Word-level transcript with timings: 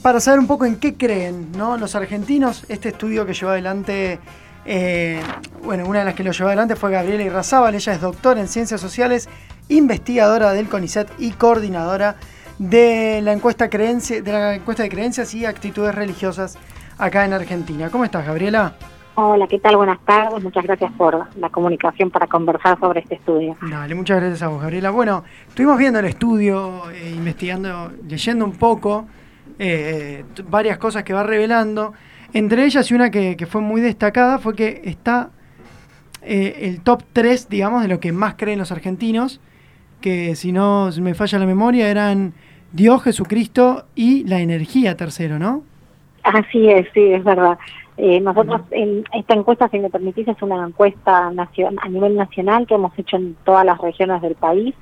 Para 0.00 0.20
saber 0.20 0.38
un 0.38 0.46
poco 0.46 0.64
en 0.64 0.76
qué 0.76 0.94
creen 0.94 1.50
¿no? 1.56 1.76
los 1.76 1.96
argentinos, 1.96 2.64
este 2.68 2.90
estudio 2.90 3.26
que 3.26 3.34
llevó 3.34 3.50
adelante, 3.50 4.20
eh, 4.64 5.20
bueno, 5.64 5.86
una 5.88 5.98
de 5.98 6.04
las 6.04 6.14
que 6.14 6.22
lo 6.22 6.30
llevó 6.30 6.46
adelante 6.46 6.76
fue 6.76 6.92
Gabriela 6.92 7.24
Irrazábal, 7.24 7.74
ella 7.74 7.94
es 7.94 8.00
doctora 8.00 8.40
en 8.40 8.46
Ciencias 8.46 8.80
Sociales, 8.80 9.28
investigadora 9.68 10.52
del 10.52 10.68
CONICET 10.68 11.08
y 11.18 11.32
coordinadora 11.32 12.14
de 12.60 13.20
la 13.24 13.32
encuesta, 13.32 13.68
creencia, 13.68 14.22
de 14.22 14.32
la 14.32 14.54
encuesta 14.54 14.84
de 14.84 14.88
creencias 14.88 15.34
y 15.34 15.44
actitudes 15.44 15.92
religiosas 15.96 16.56
acá 16.96 17.24
en 17.24 17.32
Argentina. 17.32 17.90
¿Cómo 17.90 18.04
estás, 18.04 18.24
Gabriela? 18.24 18.74
Hola, 19.16 19.48
¿qué 19.48 19.58
tal? 19.58 19.78
Buenas 19.78 19.98
tardes. 20.04 20.44
Muchas 20.44 20.62
gracias 20.62 20.92
por 20.92 21.26
la 21.36 21.50
comunicación 21.50 22.12
para 22.12 22.28
conversar 22.28 22.78
sobre 22.78 23.00
este 23.00 23.16
estudio. 23.16 23.56
Dale, 23.68 23.96
muchas 23.96 24.20
gracias 24.20 24.42
a 24.42 24.46
vos, 24.46 24.62
Gabriela. 24.62 24.90
Bueno, 24.90 25.24
estuvimos 25.48 25.76
viendo 25.76 25.98
el 25.98 26.04
estudio, 26.04 26.88
eh, 26.92 27.14
investigando, 27.16 27.90
leyendo 28.06 28.44
un 28.44 28.52
poco 28.52 29.06
eh, 29.58 30.24
varias 30.48 30.78
cosas 30.78 31.04
que 31.04 31.12
va 31.12 31.22
revelando. 31.22 31.92
Entre 32.32 32.64
ellas, 32.64 32.90
y 32.90 32.94
una 32.94 33.10
que, 33.10 33.36
fue 33.48 33.60
muy 33.60 33.80
destacada, 33.80 34.38
fue 34.38 34.54
que 34.54 34.82
está 34.84 35.30
eh, 36.22 36.60
el 36.62 36.80
top 36.82 37.02
3, 37.12 37.48
digamos, 37.48 37.82
de 37.82 37.88
lo 37.88 38.00
que 38.00 38.12
más 38.12 38.34
creen 38.34 38.58
los 38.58 38.70
argentinos, 38.70 39.40
que 40.00 40.36
si 40.36 40.52
no 40.52 40.90
me 41.00 41.14
falla 41.14 41.38
la 41.38 41.46
memoria, 41.46 41.90
eran 41.90 42.34
Dios, 42.72 43.02
Jesucristo 43.02 43.86
y 43.94 44.24
la 44.24 44.40
energía 44.40 44.96
tercero, 44.96 45.38
¿no? 45.38 45.62
Así 46.22 46.68
es, 46.68 46.86
sí, 46.92 47.12
es 47.12 47.24
verdad. 47.24 47.58
Eh, 47.96 48.20
nosotros, 48.20 48.60
en 48.70 49.02
esta 49.12 49.34
encuesta, 49.34 49.68
si 49.70 49.78
me 49.78 49.90
permitís, 49.90 50.28
es 50.28 50.40
una 50.40 50.64
encuesta 50.64 51.26
a 51.26 51.88
nivel 51.88 52.14
nacional 52.14 52.66
que 52.66 52.74
hemos 52.74 52.96
hecho 52.96 53.16
en 53.16 53.34
todas 53.44 53.64
las 53.64 53.78
regiones 53.78 54.22
del 54.22 54.36
país 54.36 54.74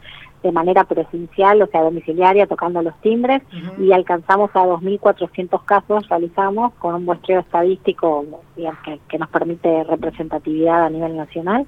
de 0.46 0.52
manera 0.52 0.84
presencial, 0.84 1.60
o 1.60 1.66
sea, 1.66 1.82
domiciliaria, 1.82 2.46
tocando 2.46 2.80
los 2.80 2.95
timbres, 3.00 3.42
y 3.78 3.92
alcanzamos 3.92 4.50
a 4.55 4.64
2.400 4.64 5.64
casos, 5.64 6.09
realizamos 6.09 6.72
con 6.74 6.95
un 6.95 7.05
muestreo 7.05 7.41
estadístico 7.41 8.24
que, 8.55 9.19
nos 9.19 9.28
permite 9.28 9.83
representatividad 9.84 10.84
a 10.84 10.91
nivel 10.91 11.16
nacional. 11.16 11.66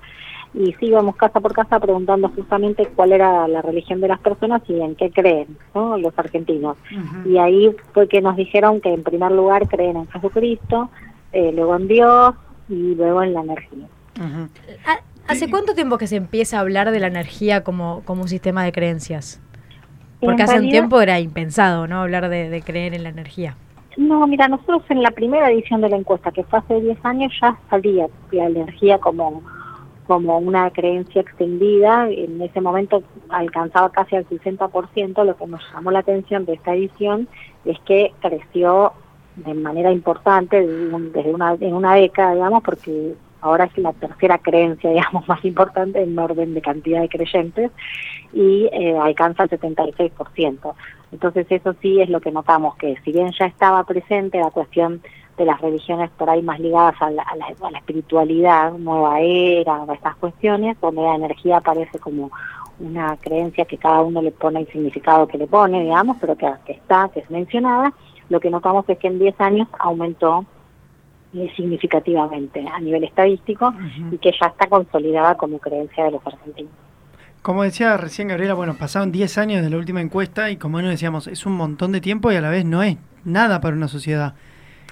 Y 0.55 0.73
sí, 0.81 0.91
vamos 0.91 1.17
casa 1.17 1.41
por 1.41 1.53
casa 1.53 1.79
preguntando 1.79 2.29
justamente 2.29 2.87
cuál 2.87 3.13
era 3.13 3.47
la 3.49 3.61
religión 3.63 4.01
de 4.01 4.09
las 4.09 4.21
personas 4.21 4.63
y 4.69 4.81
en 4.81 4.95
qué 4.95 5.11
creen 5.11 5.59
los 5.75 6.17
argentinos. 6.17 6.77
Y 7.27 7.37
ahí 7.37 7.75
fue 7.93 8.09
que 8.09 8.23
nos 8.23 8.37
dijeron 8.37 8.81
que 8.81 8.95
en 8.95 9.03
primer 9.03 9.33
lugar 9.33 9.69
creen 9.69 9.97
en 9.97 10.09
Jesucristo, 10.09 10.89
eh, 11.33 11.53
luego 11.53 11.77
en 11.77 11.89
Dios 11.89 12.35
y 12.69 12.95
luego 12.95 13.23
en 13.23 13.35
la 13.35 13.41
energía. 13.41 13.87
¿Hace 15.29 15.51
cuánto 15.51 15.75
tiempo 15.75 15.99
que 15.99 16.07
se 16.07 16.17
empieza 16.17 16.57
a 16.57 16.61
hablar 16.61 16.91
de 16.91 17.01
la 17.01 17.07
energía 17.07 17.63
como, 17.63 18.03
como 18.07 18.23
un 18.23 18.29
sistema 18.29 18.65
de 18.65 18.73
creencias? 18.73 19.41
Porque 20.21 20.43
hace 20.43 20.59
un 20.59 20.71
tiempo 20.71 21.01
era 21.01 21.21
impensado, 21.21 21.87
¿no? 21.87 22.01
Hablar 22.01 22.29
de, 22.31 22.63
creer 22.65 22.95
en 22.95 23.05
la 23.05 23.11
energía. 23.11 23.57
No, 23.97 24.27
mira, 24.27 24.49
nosotros 24.49 24.83
en 24.89 25.03
la 25.03 25.11
primera 25.11 25.51
edición 25.51 25.81
de 25.81 25.91
la 25.91 25.97
encuesta, 25.97 26.31
que 26.31 26.45
fue 26.45 26.59
hace 26.61 26.81
10 26.81 26.99
años, 27.05 27.33
ya 27.41 27.59
salía 27.69 28.07
la 28.33 28.47
energía 28.47 28.99
como, 28.99 29.43
como 30.07 30.39
una 30.39 30.71
creencia 30.71 31.21
extendida. 31.21 32.09
En 32.09 32.41
ese 32.41 32.61
momento 32.61 33.03
alcanzaba 33.29 33.91
casi 33.91 34.17
al 34.17 34.27
60%. 34.27 35.25
Lo 35.25 35.37
que 35.37 35.47
nos 35.47 35.63
llamó 35.73 35.91
la 35.91 35.99
atención 36.01 36.47
de 36.47 36.55
esta 36.55 36.75
edición 36.75 37.29
es 37.65 37.79
que 37.81 38.13
creció 38.21 38.93
de 39.37 39.55
manera 39.55 39.93
importante 39.93 40.67
desde 40.67 41.33
una, 41.33 41.55
en 41.61 41.75
una 41.75 41.95
década, 41.95 42.35
digamos, 42.35 42.63
porque 42.65 43.15
ahora 43.41 43.65
es 43.65 43.79
la 43.79 43.93
tercera 43.93 44.39
creencia, 44.39 44.91
digamos, 44.95 45.29
más 45.29 45.45
importante 45.45 46.03
en 46.03 46.19
orden 46.19 46.55
de 46.55 46.63
cantidad 46.63 47.01
de 47.01 47.09
creyentes 47.09 47.71
y 48.33 48.69
eh, 48.73 48.97
alcanza 48.99 49.45
el 49.45 49.51
76%. 49.51 50.75
Entonces 51.13 51.47
eso 51.51 51.75
sí 51.81 52.01
es 52.01 52.11
lo 52.11 52.21
que 52.21 52.31
notamos, 52.31 52.77
que 52.77 52.97
si 53.05 53.13
bien 53.13 53.33
ya 53.39 53.47
estaba 53.47 53.85
presente 53.85 54.39
la 54.39 54.51
cuestión 54.51 55.01
de 55.39 55.45
las 55.45 55.61
religiones 55.61 56.11
por 56.11 56.29
ahí 56.29 56.43
más 56.43 56.59
ligadas 56.59 56.97
a 57.01 57.11
la, 57.11 57.25
espiritualidad, 57.77 58.73
nueva 58.73 59.21
era, 59.21 59.85
a 59.85 59.95
estas 59.95 60.17
cuestiones, 60.17 60.79
donde 60.81 61.03
la 61.03 61.15
energía 61.15 61.59
aparece 61.59 61.99
como 61.99 62.31
una 62.81 63.17
creencia 63.17 63.65
que 63.65 63.79
cada 63.79 64.03
uno 64.03 64.21
le 64.21 64.33
pone 64.33 64.61
el 64.61 64.67
significado 64.69 65.29
que 65.29 65.39
le 65.39 65.47
pone, 65.47 65.83
digamos, 65.83 66.17
pero 66.21 66.37
que, 66.37 66.53
que 66.67 66.73
está, 66.73 67.09
que 67.15 67.21
es 67.21 67.31
mencionada, 67.31 67.93
lo 68.29 68.41
que 68.41 68.51
notamos 68.51 68.85
es 68.89 68.99
que 68.99 69.07
en 69.07 69.19
10 69.19 69.41
años 69.41 69.69
aumentó 69.79 70.45
significativamente 71.57 72.65
a 72.67 72.81
nivel 72.81 73.05
estadístico 73.05 73.75
y 74.11 74.19
que 74.19 74.33
ya 74.33 74.49
está 74.49 74.67
consolidada 74.67 75.37
como 75.37 75.59
creencia 75.59 76.05
de 76.05 76.13
los 76.13 76.27
argentinos. 76.27 76.73
Como 77.43 77.63
decía 77.63 77.97
recién 77.97 78.29
Gabriela, 78.29 78.55
bueno, 78.55 78.75
pasaron 78.75 79.13
10 79.13 79.39
años 79.39 79.63
de 79.63 79.71
la 79.71 79.77
última 79.77 80.01
encuesta 80.01 80.51
y 80.51 80.57
como 80.57 80.81
nos 80.83 80.91
decíamos, 80.91 81.27
es 81.27 81.47
un 81.47 81.55
montón 81.55 81.93
de 81.93 82.01
tiempo 82.01 82.33
y 82.33 82.37
a 82.37 82.41
la 82.41 82.51
vez 82.51 82.65
no 82.65 82.83
es 82.83 82.97
nada 83.25 83.61
para 83.61 83.77
una 83.77 83.89
sociedad. 83.89 84.35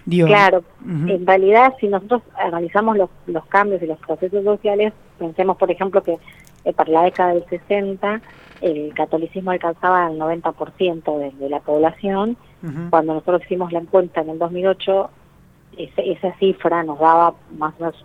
claro, 0.06 0.62
en 0.86 1.26
realidad 1.26 1.74
si 1.80 1.88
nosotros 1.88 2.22
analizamos 2.38 2.96
los, 2.96 3.10
los 3.26 3.44
cambios 3.46 3.82
y 3.82 3.86
los 3.86 3.98
procesos 3.98 4.44
sociales, 4.44 4.92
pensemos 5.18 5.56
por 5.56 5.70
ejemplo 5.70 6.02
que 6.02 6.18
eh, 6.64 6.72
para 6.72 6.90
la 6.90 7.02
década 7.02 7.34
del 7.34 7.44
60 7.48 8.20
el 8.60 8.94
catolicismo 8.94 9.50
alcanzaba 9.50 10.10
el 10.10 10.18
90% 10.18 11.18
de, 11.18 11.30
de 11.32 11.50
la 11.50 11.60
población, 11.60 12.36
cuando 12.90 13.14
nosotros 13.14 13.42
hicimos 13.44 13.70
la 13.70 13.80
encuesta 13.80 14.22
en 14.22 14.30
el 14.30 14.38
2008 14.38 15.10
esa 15.76 16.32
cifra 16.38 16.82
nos 16.82 16.98
daba 16.98 17.34
más 17.58 17.74
o 17.78 17.80
menos 17.80 18.04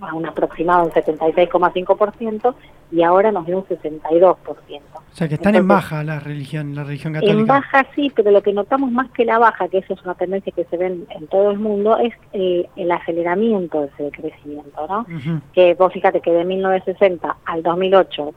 a 0.00 0.14
un 0.14 0.26
aproximado 0.26 0.88
del 0.88 1.04
76,5% 1.04 2.54
y 2.90 3.02
ahora 3.02 3.32
nos 3.32 3.46
dio 3.46 3.58
un 3.58 3.64
62%. 3.64 4.36
O 4.36 5.16
sea 5.16 5.28
que 5.28 5.34
están 5.34 5.54
en 5.54 5.66
baja 5.66 6.02
la 6.02 6.20
religión, 6.20 6.74
la 6.74 6.84
religión 6.84 7.12
católica. 7.12 7.38
En 7.38 7.46
baja 7.46 7.86
sí, 7.94 8.12
pero 8.14 8.30
lo 8.30 8.42
que 8.42 8.52
notamos 8.52 8.90
más 8.90 9.10
que 9.12 9.24
la 9.24 9.38
baja, 9.38 9.68
que 9.68 9.78
eso 9.78 9.94
es 9.94 10.02
una 10.04 10.14
tendencia 10.14 10.52
que 10.54 10.64
se 10.64 10.76
ve 10.76 10.86
en, 10.86 11.26
todo 11.28 11.50
el 11.52 11.58
mundo, 11.58 11.96
es 11.98 12.12
eh, 12.32 12.68
el 12.76 12.90
aceleramiento 12.90 13.82
de 13.82 13.86
ese 13.86 14.10
crecimiento, 14.10 14.86
¿no? 14.88 15.06
Que 15.52 15.74
vos 15.74 15.92
fíjate 15.92 16.20
que 16.20 16.32
de 16.32 16.44
1960 16.44 17.36
al 17.44 17.62
2008 17.62 18.34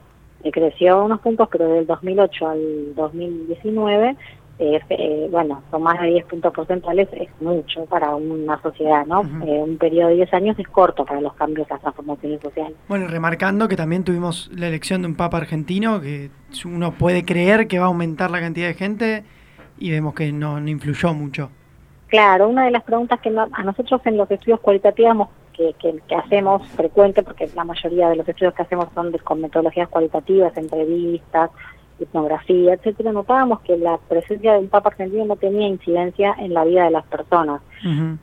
creció 0.51 1.03
unos 1.03 1.19
puntos, 1.19 1.49
pero 1.51 1.67
del 1.67 1.85
2008 1.85 2.47
al 2.47 2.95
2019 2.95 4.16
eh, 4.59 5.28
bueno, 5.29 5.62
son 5.69 5.84
más 5.84 6.01
de 6.01 6.07
10 6.07 6.25
puntos 6.25 6.53
porcentuales, 6.53 7.07
es 7.13 7.29
mucho 7.40 7.85
para 7.85 8.16
una 8.16 8.59
sociedad, 8.62 9.06
¿no? 9.06 9.22
Eh, 9.45 9.62
un 9.62 9.78
periodo 9.78 10.09
de 10.09 10.16
10 10.16 10.34
años 10.34 10.59
es 10.59 10.68
corto 10.68 11.06
para 11.06 11.22
los 11.22 11.34
cambios, 11.34 11.69
las 11.69 11.79
transformaciones 11.81 12.41
sociales. 12.41 12.75
Bueno, 12.88 13.07
remarcando 13.07 13.67
que 13.67 13.75
también 13.75 14.03
tuvimos 14.03 14.50
la 14.56 14.67
elección 14.67 15.03
de 15.03 15.09
un 15.09 15.16
papa 15.16 15.38
argentino, 15.38 16.01
que 16.01 16.31
uno 16.66 16.91
puede 16.94 17.23
creer 17.23 17.67
que 17.67 17.78
va 17.78 17.85
a 17.85 17.90
aumentar 17.90 18.31
la 18.31 18.40
cantidad 18.40 18.67
de 18.67 18.73
gente 18.73 19.23
y 19.78 19.91
vemos 19.91 20.16
que 20.16 20.31
no, 20.31 20.57
influyó 20.67 21.13
mucho. 21.13 21.51
Claro, 22.07 22.47
una 22.47 22.66
de 22.66 22.72
las 22.72 22.84
preguntas 22.84 23.19
que 23.19 23.29
a 23.29 23.63
nosotros 23.63 24.01
en 24.06 24.17
los 24.17 24.31
estudios 24.31 24.59
cualitativos 24.62 25.28
que, 25.53 25.75
que, 26.07 26.16
hacemos 26.16 26.67
frecuente, 26.69 27.23
porque 27.23 27.50
la 27.56 27.63
mayoría 27.63 28.09
de 28.09 28.16
los 28.16 28.28
estudios 28.29 28.53
que 28.53 28.62
hacemos 28.62 28.88
son 28.94 29.12
con 29.23 29.41
metodologías 29.41 29.90
cualitativas, 29.90 30.56
entrevistas, 30.56 31.50
etnografía, 32.00 32.74
etcétera, 32.74 33.12
notábamos 33.12 33.62
que 33.62 33.78
la 33.78 33.97
presencia 33.97 34.53
de 34.53 34.59
un 34.59 34.68
Papa 34.68 34.90
argentino 34.90 35.25
no 35.25 35.35
tenía 35.35 35.68
incidencia 35.68 36.35
en 36.38 36.53
la 36.53 36.63
vida 36.63 36.85
de 36.85 36.91
las 36.91 37.06
personas. 37.06 37.62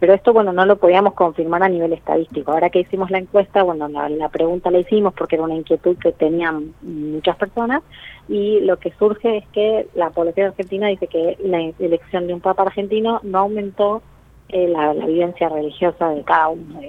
Pero 0.00 0.14
esto, 0.14 0.32
bueno, 0.32 0.52
no 0.52 0.66
lo 0.66 0.76
podíamos 0.76 1.14
confirmar 1.14 1.62
a 1.62 1.68
nivel 1.68 1.92
estadístico. 1.92 2.52
Ahora 2.52 2.70
que 2.70 2.80
hicimos 2.80 3.10
la 3.10 3.18
encuesta, 3.18 3.62
bueno, 3.62 3.88
la, 3.88 4.28
pregunta 4.28 4.70
la 4.70 4.80
hicimos 4.80 5.14
porque 5.14 5.36
era 5.36 5.44
una 5.44 5.54
inquietud 5.54 5.96
que 5.96 6.12
tenían 6.12 6.74
muchas 6.82 7.36
personas 7.36 7.82
y 8.28 8.60
lo 8.60 8.78
que 8.78 8.92
surge 8.98 9.38
es 9.38 9.46
que 9.48 9.86
la 9.94 10.10
población 10.10 10.48
argentina 10.48 10.88
dice 10.88 11.06
que 11.06 11.38
la 11.44 11.60
elección 11.78 12.26
de 12.26 12.34
un 12.34 12.40
Papa 12.40 12.62
argentino 12.62 13.20
no 13.22 13.38
aumentó 13.38 14.02
eh, 14.48 14.68
la, 14.68 14.92
vivencia 14.92 15.48
religiosa 15.48 16.10
de 16.10 16.22
cada 16.24 16.48
uno, 16.48 16.80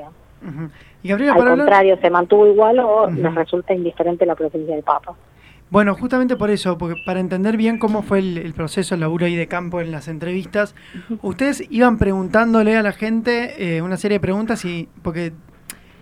y 1.03 1.11
Al 1.11 1.35
contrario, 1.35 1.97
se 2.01 2.09
mantuvo 2.09 2.47
igual 2.47 2.79
o 2.79 3.07
les 3.09 3.33
resulta 3.35 3.73
indiferente 3.73 4.25
la 4.25 4.35
presencia 4.35 4.73
del 4.73 4.83
Papa. 4.83 5.15
Bueno, 5.71 5.95
justamente 5.95 6.35
por 6.35 6.51
eso, 6.51 6.77
porque 6.77 7.01
para 7.05 7.19
entender 7.19 7.57
bien 7.57 7.79
cómo 7.79 8.03
fue 8.03 8.19
el, 8.19 8.53
proceso, 8.53 8.93
el 8.93 9.01
laburo 9.01 9.25
ahí 9.25 9.35
de 9.35 9.47
campo 9.47 9.81
en 9.81 9.91
las 9.91 10.07
entrevistas, 10.07 10.75
ustedes 11.21 11.63
iban 11.71 11.97
preguntándole 11.97 12.77
a 12.77 12.83
la 12.83 12.91
gente 12.91 13.77
eh, 13.77 13.81
una 13.81 13.97
serie 13.97 14.17
de 14.17 14.21
preguntas 14.21 14.63
y 14.63 14.87
porque 15.01 15.33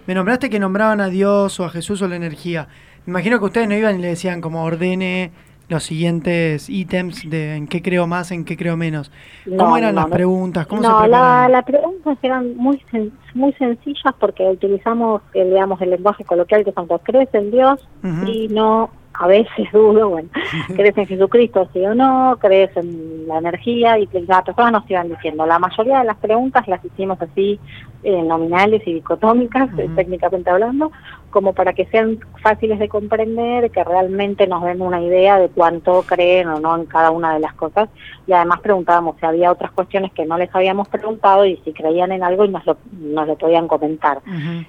me 0.05 0.13
nombraste 0.15 0.49
que 0.49 0.59
nombraban 0.59 0.99
a 0.99 1.07
Dios 1.07 1.59
o 1.59 1.65
a 1.65 1.69
Jesús 1.69 2.01
o 2.01 2.07
la 2.07 2.17
energía. 2.17 2.67
Me 3.05 3.11
imagino 3.11 3.39
que 3.39 3.45
ustedes 3.45 3.67
no 3.69 3.75
iban 3.75 3.99
y 3.99 4.01
le 4.01 4.09
decían 4.09 4.41
como 4.41 4.63
ordene 4.63 5.31
los 5.69 5.83
siguientes 5.83 6.69
ítems 6.69 7.29
de 7.29 7.55
en 7.55 7.67
qué 7.67 7.81
creo 7.81 8.05
más, 8.05 8.31
en 8.31 8.43
qué 8.43 8.57
creo 8.57 8.75
menos. 8.75 9.11
¿Cómo 9.57 9.77
eran 9.77 9.95
las 9.95 10.07
preguntas? 10.07 10.67
¿Cómo 10.67 10.81
no, 10.81 11.07
las 11.07 11.49
la 11.49 11.61
preguntas 11.61 12.17
eran 12.21 12.55
muy 12.57 12.81
muy 13.33 13.53
sencillas 13.53 14.13
porque 14.19 14.43
utilizamos, 14.43 15.21
eh, 15.33 15.45
digamos, 15.45 15.81
el 15.81 15.91
lenguaje 15.91 16.25
coloquial 16.25 16.65
que 16.65 16.73
son, 16.73 16.87
¿crees 17.03 17.29
en 17.33 17.49
Dios? 17.49 17.87
Y 18.27 18.49
no 18.49 18.89
a 19.23 19.27
veces 19.27 19.71
dudo, 19.71 20.09
bueno, 20.09 20.29
¿crees 20.75 20.97
en 20.97 21.07
Jesucristo 21.07 21.69
sí 21.71 21.85
o 21.85 21.95
no? 21.95 22.37
¿Crees 22.41 22.75
en 22.75 23.25
la 23.27 23.37
energía? 23.37 23.97
Y 23.97 24.09
las 24.27 24.43
personas 24.43 24.71
nos 24.73 24.91
iban 24.91 25.09
diciendo. 25.09 25.45
La 25.45 25.59
mayoría 25.59 25.99
de 25.99 26.05
las 26.05 26.17
preguntas 26.17 26.67
las 26.67 26.83
hicimos 26.83 27.21
así, 27.21 27.57
eh, 28.03 28.21
nominales 28.23 28.81
y 28.85 28.93
dicotómicas, 28.93 29.69
técnicamente 29.95 30.49
hablando, 30.49 30.91
como 31.29 31.53
para 31.53 31.73
que 31.73 31.85
sean 31.85 32.19
fáciles 32.41 32.77
de 32.79 32.87
comprender, 32.87 33.71
que 33.71 33.83
realmente 33.83 34.45
nos 34.45 34.63
den 34.63 34.81
una 34.81 35.01
idea 35.01 35.39
de 35.39 35.49
cuánto 35.49 36.03
creen 36.03 36.47
o 36.47 36.59
no 36.59 36.75
en 36.75 36.85
cada 36.85 37.11
una 37.11 37.33
de 37.33 37.39
las 37.39 37.53
cosas. 37.53 37.89
Y 38.27 38.33
además 38.33 38.59
preguntábamos 38.61 39.15
si 39.19 39.25
había 39.25 39.51
otras 39.51 39.71
cuestiones 39.71 40.11
que 40.13 40.25
no 40.25 40.37
les 40.37 40.53
habíamos 40.53 40.87
preguntado 40.89 41.45
y 41.45 41.57
si 41.65 41.73
creían 41.73 42.11
en 42.11 42.23
algo 42.23 42.45
y 42.45 42.49
nos 42.49 42.65
lo, 42.65 42.77
nos 42.91 43.27
lo 43.27 43.35
podían 43.35 43.67
comentar. 43.67 44.21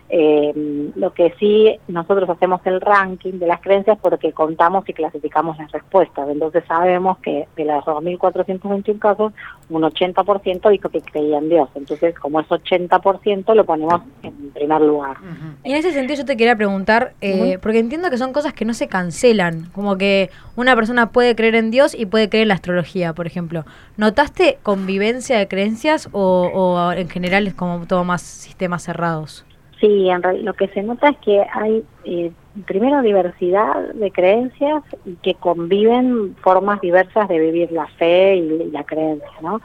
Eh, 0.08 0.92
lo 0.94 1.12
que 1.12 1.34
sí, 1.38 1.76
nosotros 1.88 2.30
hacemos 2.30 2.60
el 2.64 2.80
ranking 2.80 3.38
de 3.38 3.46
las 3.46 3.60
creencias 3.60 3.98
porque 4.00 4.32
contamos 4.32 4.88
y 4.88 4.92
clasificamos 4.92 5.58
las 5.58 5.70
respuestas. 5.70 6.28
Entonces 6.28 6.64
sabemos 6.66 7.18
que 7.18 7.46
de 7.56 7.64
los 7.64 7.84
2.421 7.84 8.98
casos, 8.98 9.32
un 9.68 9.82
80% 9.82 10.70
dijo 10.70 10.88
que 10.88 11.02
creía 11.02 11.38
en 11.38 11.48
Dios. 11.48 11.68
Entonces, 11.74 12.18
como 12.18 12.40
es 12.40 12.48
80%, 12.48 13.23
lo 13.54 13.64
ponemos 13.64 14.02
en 14.22 14.50
primer 14.50 14.80
lugar. 14.80 15.16
Y 15.64 15.70
en 15.72 15.76
ese 15.76 15.92
sentido 15.92 16.18
yo 16.18 16.24
te 16.24 16.36
quería 16.36 16.56
preguntar, 16.56 17.14
eh, 17.20 17.58
porque 17.60 17.78
entiendo 17.78 18.10
que 18.10 18.18
son 18.18 18.32
cosas 18.32 18.52
que 18.52 18.64
no 18.64 18.74
se 18.74 18.88
cancelan, 18.88 19.70
como 19.72 19.96
que 19.96 20.30
una 20.56 20.74
persona 20.74 21.10
puede 21.10 21.34
creer 21.34 21.54
en 21.54 21.70
Dios 21.70 21.94
y 21.94 22.06
puede 22.06 22.28
creer 22.28 22.42
en 22.42 22.48
la 22.48 22.54
astrología, 22.54 23.12
por 23.12 23.26
ejemplo. 23.26 23.64
¿Notaste 23.96 24.58
convivencia 24.62 25.38
de 25.38 25.48
creencias 25.48 26.08
o, 26.12 26.92
en 26.96 27.08
general 27.08 27.46
es 27.46 27.54
como 27.54 27.86
todo 27.86 28.04
más 28.04 28.22
sistemas 28.22 28.82
cerrados? 28.82 29.44
Sí, 29.80 30.08
en 30.08 30.44
lo 30.44 30.54
que 30.54 30.68
se 30.68 30.82
nota 30.82 31.10
es 31.10 31.16
que 31.18 31.44
hay 31.52 31.84
eh, 32.04 32.30
primero 32.66 33.02
diversidad 33.02 33.92
de 33.94 34.10
creencias 34.10 34.82
y 35.04 35.14
que 35.16 35.34
conviven 35.34 36.36
formas 36.36 36.80
diversas 36.80 37.28
de 37.28 37.38
vivir 37.38 37.72
la 37.72 37.86
fe 37.86 38.36
y, 38.36 38.70
la 38.70 38.84
creencia, 38.84 39.28
¿no? 39.42 39.60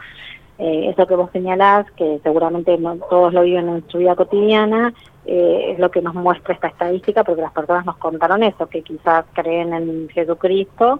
Eh, 0.59 0.89
eso 0.89 1.07
que 1.07 1.15
vos 1.15 1.31
señalás, 1.31 1.89
que 1.91 2.19
seguramente 2.21 2.77
no 2.77 2.97
todos 3.09 3.33
lo 3.33 3.43
viven 3.43 3.69
en 3.69 3.87
su 3.87 3.99
vida 3.99 4.17
cotidiana, 4.17 4.93
eh, 5.25 5.71
es 5.71 5.79
lo 5.79 5.89
que 5.89 6.01
nos 6.01 6.13
muestra 6.13 6.53
esta 6.53 6.67
estadística, 6.67 7.23
porque 7.23 7.41
las 7.41 7.53
personas 7.53 7.85
nos 7.85 7.95
contaron 7.95 8.43
eso, 8.43 8.67
que 8.67 8.81
quizás 8.81 9.23
creen 9.31 9.73
en 9.73 10.09
Jesucristo 10.09 10.99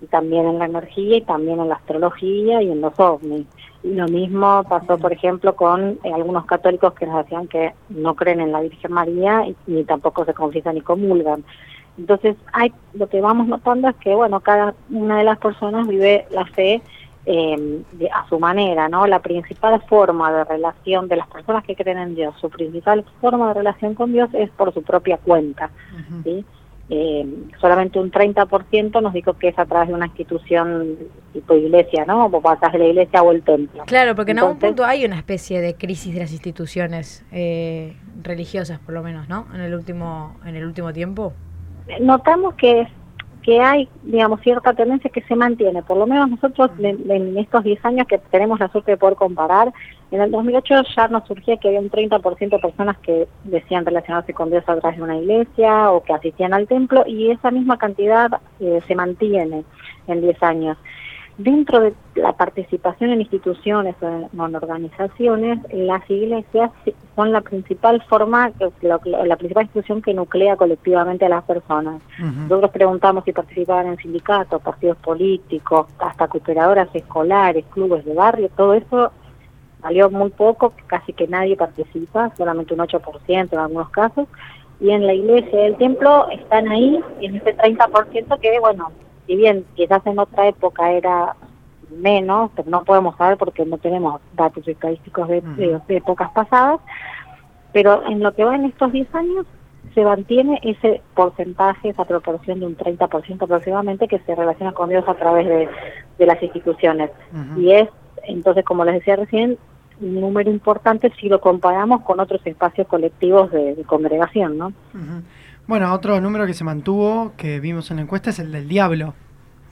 y 0.00 0.06
también 0.06 0.46
en 0.46 0.60
la 0.60 0.66
energía 0.66 1.16
y 1.16 1.22
también 1.22 1.58
en 1.58 1.68
la 1.68 1.74
astrología 1.74 2.62
y 2.62 2.70
en 2.70 2.80
los 2.80 2.98
ovnis. 3.00 3.46
Y 3.82 3.94
lo 3.94 4.06
mismo 4.06 4.62
pasó, 4.68 4.96
por 4.98 5.12
ejemplo, 5.12 5.56
con 5.56 5.98
eh, 6.04 6.12
algunos 6.14 6.46
católicos 6.46 6.94
que 6.94 7.06
nos 7.06 7.24
decían 7.24 7.48
que 7.48 7.74
no 7.88 8.14
creen 8.14 8.40
en 8.40 8.52
la 8.52 8.60
Virgen 8.60 8.92
María 8.92 9.48
y, 9.48 9.56
ni 9.66 9.82
tampoco 9.82 10.24
se 10.24 10.32
confiesan 10.32 10.76
ni 10.76 10.80
comulgan. 10.80 11.42
Entonces, 11.98 12.36
hay, 12.52 12.72
lo 12.94 13.08
que 13.08 13.20
vamos 13.20 13.48
notando 13.48 13.88
es 13.88 13.96
que, 13.96 14.14
bueno, 14.14 14.38
cada 14.40 14.74
una 14.90 15.18
de 15.18 15.24
las 15.24 15.38
personas 15.38 15.88
vive 15.88 16.24
la 16.30 16.46
fe 16.46 16.80
eh, 17.24 17.82
a 18.12 18.28
su 18.28 18.38
manera, 18.38 18.88
¿no? 18.88 19.06
La 19.06 19.20
principal 19.20 19.80
forma 19.88 20.32
de 20.32 20.44
relación 20.44 21.08
de 21.08 21.16
las 21.16 21.28
personas 21.28 21.64
que 21.64 21.76
creen 21.76 21.98
en 21.98 22.14
Dios, 22.14 22.34
su 22.40 22.50
principal 22.50 23.04
forma 23.20 23.48
de 23.48 23.54
relación 23.54 23.94
con 23.94 24.12
Dios 24.12 24.28
es 24.32 24.50
por 24.50 24.74
su 24.74 24.82
propia 24.82 25.18
cuenta, 25.18 25.70
¿sí? 26.24 26.44
Eh, 26.94 27.26
solamente 27.60 27.98
un 27.98 28.10
30% 28.10 29.00
nos 29.00 29.12
dijo 29.12 29.34
que 29.34 29.48
es 29.48 29.58
a 29.58 29.64
través 29.64 29.88
de 29.88 29.94
una 29.94 30.06
institución 30.06 30.98
tipo 31.32 31.54
iglesia, 31.54 32.04
¿no? 32.04 32.26
O 32.26 32.42
través 32.42 32.72
de 32.72 32.78
la 32.78 32.84
iglesia 32.86 33.22
o 33.22 33.32
el 33.32 33.42
templo. 33.42 33.84
Claro, 33.86 34.14
porque 34.14 34.32
en 34.32 34.40
algún 34.40 34.58
punto 34.58 34.84
hay 34.84 35.04
una 35.04 35.16
especie 35.16 35.60
de 35.60 35.74
crisis 35.74 36.12
de 36.12 36.20
las 36.20 36.32
instituciones 36.32 37.24
eh, 37.32 37.96
religiosas, 38.22 38.78
por 38.80 38.94
lo 38.94 39.02
menos, 39.02 39.28
¿no? 39.28 39.46
En 39.54 39.60
el 39.60 39.74
último, 39.74 40.36
en 40.44 40.56
el 40.56 40.66
último 40.66 40.92
tiempo. 40.92 41.32
Notamos 42.00 42.54
que 42.56 42.86
que 43.42 43.60
hay, 43.60 43.88
digamos, 44.02 44.40
cierta 44.40 44.72
tendencia 44.72 45.10
que 45.10 45.22
se 45.22 45.34
mantiene. 45.34 45.82
Por 45.82 45.96
lo 45.96 46.06
menos 46.06 46.30
nosotros 46.30 46.70
en, 46.78 47.36
estos 47.36 47.64
10 47.64 47.84
años 47.84 48.06
que 48.06 48.18
tenemos 48.18 48.60
la 48.60 48.68
suerte 48.68 48.92
de 48.92 48.96
poder 48.96 49.16
comparar, 49.16 49.72
en 50.10 50.20
el 50.20 50.30
2008 50.30 50.74
ya 50.94 51.08
nos 51.08 51.26
surgía 51.26 51.56
que 51.56 51.68
había 51.68 51.80
un 51.80 51.90
30% 51.90 52.50
de 52.50 52.58
personas 52.58 52.98
que 52.98 53.26
decían 53.44 53.84
relacionarse 53.84 54.32
con 54.32 54.50
Dios 54.50 54.62
a 54.66 54.78
través 54.78 54.98
de 54.98 55.02
una 55.02 55.16
iglesia 55.16 55.90
o 55.90 56.02
que 56.02 56.12
asistían 56.12 56.54
al 56.54 56.68
templo 56.68 57.04
y 57.06 57.30
esa 57.30 57.50
misma 57.50 57.78
cantidad 57.78 58.30
eh, 58.60 58.80
se 58.86 58.94
mantiene 58.94 59.64
en 60.06 60.20
10 60.20 60.42
años. 60.42 60.78
Dentro 61.38 61.80
de 61.80 61.94
la 62.14 62.34
participación 62.34 63.10
en 63.10 63.22
instituciones 63.22 63.96
o 64.02 64.06
en, 64.06 64.54
organizaciones, 64.54 65.58
las 65.72 66.08
iglesias 66.10 66.70
son 67.16 67.32
la 67.32 67.40
principal 67.40 68.02
forma, 68.02 68.52
la, 68.82 68.98
principal 69.36 69.64
institución 69.64 70.02
que 70.02 70.12
nuclea 70.12 70.56
colectivamente 70.56 71.24
a 71.24 71.30
las 71.30 71.44
personas. 71.44 72.02
Nosotros 72.18 72.70
preguntamos 72.70 73.24
si 73.24 73.32
participaban 73.32 73.86
en 73.86 73.96
sindicatos, 73.96 74.60
partidos 74.60 74.98
políticos, 74.98 75.86
hasta 75.98 76.28
cooperadoras 76.28 76.88
escolares, 76.92 77.64
clubes 77.72 78.04
de 78.04 78.14
barrio, 78.14 78.50
todo 78.54 78.74
eso 78.74 79.10
valió 79.80 80.10
muy 80.10 80.30
poco, 80.30 80.74
casi 80.86 81.12
que 81.12 81.26
nadie 81.26 81.56
participa, 81.56 82.30
solamente 82.36 82.74
un 82.74 82.80
8% 82.80 83.52
en 83.52 83.58
algunos 83.58 83.90
casos, 83.90 84.28
y 84.80 84.90
en 84.90 85.06
la 85.06 85.14
iglesia 85.14 85.62
y 85.62 85.66
el 85.66 85.76
templo 85.76 86.28
están 86.30 86.68
ahí, 86.68 87.00
en 87.20 87.36
ese 87.36 87.56
30% 87.56 88.38
que, 88.38 88.60
bueno, 88.60 88.90
si 89.32 89.36
bien 89.36 89.64
quizás 89.74 90.06
en 90.06 90.18
otra 90.18 90.46
época 90.46 90.92
era 90.92 91.34
menos, 91.88 92.50
pero 92.54 92.68
no 92.68 92.84
podemos 92.84 93.16
saber 93.16 93.38
porque 93.38 93.64
no 93.64 93.78
tenemos 93.78 94.20
datos 94.34 94.68
estadísticos 94.68 95.26
de, 95.26 95.80
épocas 95.88 96.30
pasadas, 96.32 96.80
pero 97.72 98.06
en 98.06 98.22
lo 98.22 98.34
que 98.34 98.44
va 98.44 98.56
en 98.56 98.66
estos 98.66 98.92
10 98.92 99.14
años 99.14 99.46
se 99.94 100.04
mantiene 100.04 100.60
ese 100.62 101.00
porcentaje, 101.14 101.88
esa 101.88 102.04
proporción 102.04 102.60
de 102.60 102.66
un 102.66 102.76
30% 102.76 103.42
aproximadamente 103.42 104.06
que 104.06 104.18
se 104.18 104.34
relaciona 104.34 104.72
con 104.72 104.90
Dios 104.90 105.04
a 105.08 105.14
través 105.14 105.48
de, 105.48 106.26
las 106.26 106.42
instituciones. 106.42 107.10
Y 107.56 107.72
es, 107.72 107.88
entonces, 108.24 108.66
como 108.66 108.84
les 108.84 108.96
decía 108.96 109.16
recién, 109.16 109.56
un 109.98 110.20
número 110.20 110.50
importante 110.50 111.10
si 111.18 111.30
lo 111.30 111.40
comparamos 111.40 112.02
con 112.02 112.20
otros 112.20 112.42
espacios 112.44 112.86
colectivos 112.86 113.50
de, 113.50 113.82
congregación, 113.86 114.58
¿no? 114.58 114.74
Bueno, 115.66 115.94
otro 115.94 116.20
número 116.20 116.46
que 116.46 116.54
se 116.54 116.64
mantuvo, 116.64 117.32
que 117.38 117.60
vimos 117.60 117.90
en 117.90 117.96
la 117.96 118.02
encuesta, 118.02 118.28
es 118.28 118.38
el 118.38 118.52
del 118.52 118.68
diablo. 118.68 119.14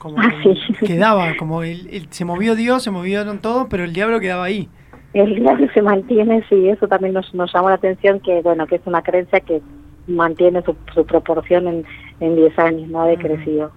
Como 0.01 0.19
ah, 0.19 0.33
quedaba, 0.79 1.35
como 1.37 1.61
el, 1.61 2.07
se 2.09 2.25
movió 2.25 2.55
Dios, 2.55 2.81
se 2.81 2.89
movieron 2.89 3.37
todo, 3.37 3.69
pero 3.69 3.83
el 3.83 3.93
diablo 3.93 4.19
quedaba 4.19 4.45
ahí. 4.45 4.67
El 5.13 5.35
diablo 5.35 5.67
se 5.75 5.81
mantiene, 5.83 6.43
sí, 6.49 6.69
eso 6.69 6.87
también 6.87 7.13
nos, 7.13 7.31
nos 7.35 7.53
llamó 7.53 7.69
la 7.69 7.75
atención, 7.75 8.19
que 8.19 8.41
bueno, 8.41 8.65
que 8.65 8.77
es 8.77 8.81
una 8.85 9.03
creencia 9.03 9.41
que 9.41 9.61
mantiene 10.07 10.63
su, 10.63 11.05
proporción 11.05 11.67
en, 11.67 11.85
en 12.19 12.35
10 12.35 12.57
años, 12.57 12.89
no 12.89 13.03
ha 13.03 13.05
decrecido. 13.05 13.71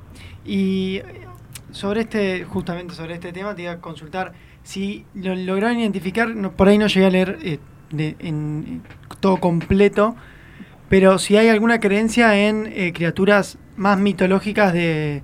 Y 0.46 1.02
sobre 1.72 2.00
este, 2.00 2.44
justamente 2.44 2.94
sobre 2.94 3.12
este 3.12 3.30
tema, 3.30 3.54
te 3.54 3.64
iba 3.64 3.72
a 3.72 3.80
consultar 3.82 4.32
si 4.62 5.04
lo 5.14 5.34
lograron 5.34 5.78
identificar, 5.78 6.28
por 6.56 6.68
ahí 6.68 6.78
no 6.78 6.86
llegué 6.86 7.04
a 7.04 7.10
leer 7.10 7.38
eh, 7.42 7.58
en, 7.92 8.80
todo 9.20 9.36
completo, 9.36 10.16
pero 10.88 11.18
si 11.18 11.36
hay 11.36 11.48
alguna 11.48 11.80
creencia 11.80 12.48
en 12.48 12.66
eh, 12.72 12.94
criaturas 12.94 13.58
más 13.76 13.98
mitológicas 13.98 14.72
de 14.72 15.22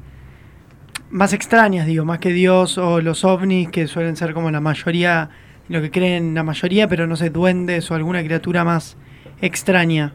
más 1.11 1.33
extrañas, 1.33 1.87
digo, 1.87 2.05
más 2.05 2.19
que 2.19 2.31
Dios 2.31 2.79
o 2.79 3.01
los 3.01 3.25
ovnis 3.25 3.69
que 3.71 3.87
suelen 3.87 4.17
ser 4.17 4.33
como 4.33 4.51
la 4.51 4.61
mayoría, 4.61 5.31
lo 5.69 5.81
que 5.81 5.91
creen 5.91 6.35
la 6.35 6.43
mayoría, 6.43 6.89
pero 6.89 7.07
no 7.07 7.17
sé, 7.17 7.31
duendes 7.31 7.91
o 7.91 7.95
alguna 7.95 8.23
criatura 8.23 8.65
más 8.65 8.97
extraña. 9.41 10.13